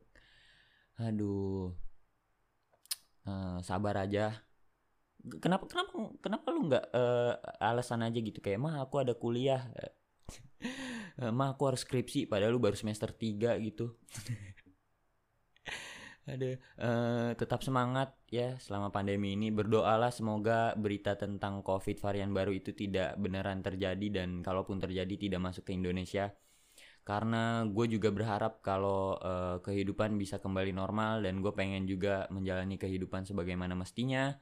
Aduh. 1.04 1.68
Uh, 3.22 3.62
sabar 3.62 4.02
aja 4.02 4.34
kenapa 5.42 5.64
kenapa 5.70 5.90
kenapa 6.18 6.46
lu 6.50 6.60
nggak 6.70 6.84
uh, 6.92 7.34
alasan 7.62 8.02
aja 8.06 8.18
gitu? 8.18 8.38
Kayak 8.42 8.60
mah 8.62 8.74
aku 8.82 9.02
ada 9.02 9.14
kuliah. 9.14 9.70
Mah 11.18 11.52
aku 11.52 11.68
harus 11.68 11.84
skripsi 11.84 12.24
padahal 12.24 12.56
lu 12.56 12.60
baru 12.62 12.72
semester 12.72 13.12
3 13.12 13.60
gitu. 13.68 13.92
Ada 16.22 16.54
uh, 16.78 17.30
tetap 17.34 17.66
semangat 17.66 18.14
ya 18.30 18.54
selama 18.62 18.94
pandemi 18.94 19.34
ini. 19.34 19.50
Berdoalah 19.50 20.14
semoga 20.14 20.70
berita 20.78 21.18
tentang 21.18 21.66
covid 21.66 21.98
varian 21.98 22.30
baru 22.30 22.54
itu 22.54 22.70
tidak 22.78 23.18
beneran 23.18 23.58
terjadi 23.58 24.22
dan 24.22 24.38
kalaupun 24.40 24.78
terjadi 24.78 25.14
tidak 25.18 25.42
masuk 25.42 25.66
ke 25.66 25.74
Indonesia. 25.74 26.30
Karena 27.02 27.66
gue 27.66 27.86
juga 27.90 28.14
berharap 28.14 28.62
kalau 28.62 29.18
uh, 29.18 29.58
kehidupan 29.66 30.14
bisa 30.14 30.38
kembali 30.38 30.70
normal 30.70 31.26
dan 31.26 31.42
gue 31.42 31.50
pengen 31.50 31.90
juga 31.90 32.30
menjalani 32.30 32.78
kehidupan 32.78 33.26
sebagaimana 33.26 33.74
mestinya 33.74 34.38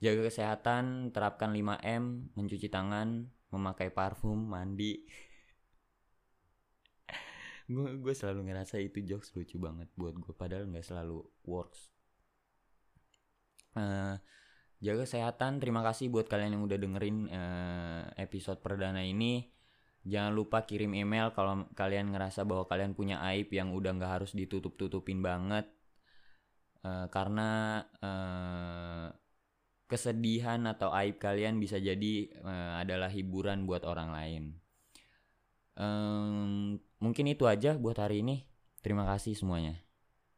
jaga 0.00 0.28
kesehatan, 0.28 1.10
terapkan 1.12 1.50
5M, 1.52 2.36
mencuci 2.36 2.68
tangan, 2.68 3.32
memakai 3.52 3.88
parfum, 3.88 4.36
mandi. 4.36 5.04
gue 8.04 8.14
selalu 8.14 8.46
ngerasa 8.52 8.78
itu 8.78 9.02
jokes 9.02 9.34
lucu 9.34 9.58
banget 9.58 9.90
buat 9.98 10.14
gue 10.14 10.34
padahal 10.36 10.68
nggak 10.68 10.86
selalu 10.86 11.24
works. 11.48 11.90
Uh, 13.76 14.16
jaga 14.80 15.04
kesehatan. 15.08 15.58
Terima 15.60 15.80
kasih 15.84 16.12
buat 16.12 16.28
kalian 16.28 16.56
yang 16.56 16.64
udah 16.64 16.78
dengerin 16.78 17.16
uh, 17.32 18.02
episode 18.20 18.60
perdana 18.60 19.00
ini. 19.04 19.48
Jangan 20.06 20.32
lupa 20.38 20.62
kirim 20.62 20.94
email 20.94 21.34
kalau 21.34 21.66
kalian 21.74 22.14
ngerasa 22.14 22.46
bahwa 22.46 22.70
kalian 22.70 22.94
punya 22.94 23.18
aib 23.34 23.50
yang 23.50 23.74
udah 23.74 23.90
nggak 23.98 24.22
harus 24.22 24.32
ditutup-tutupin 24.38 25.18
banget. 25.18 25.66
Uh, 26.86 27.10
karena 27.10 27.82
uh, 27.98 29.10
kesedihan 29.86 30.66
atau 30.66 30.90
aib 30.92 31.16
kalian 31.22 31.62
bisa 31.62 31.78
jadi 31.80 32.30
uh, 32.42 32.82
adalah 32.82 33.08
hiburan 33.10 33.64
buat 33.64 33.86
orang 33.86 34.10
lain. 34.12 34.42
Um, 35.76 36.78
mungkin 37.00 37.30
itu 37.30 37.48
aja 37.48 37.78
buat 37.78 37.96
hari 37.96 38.20
ini. 38.20 38.44
Terima 38.84 39.08
kasih 39.08 39.34
semuanya. 39.34 39.82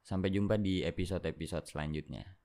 Sampai 0.07 0.33
jumpa 0.33 0.57
di 0.57 0.81
episode-episode 0.87 1.69
selanjutnya. 1.69 2.38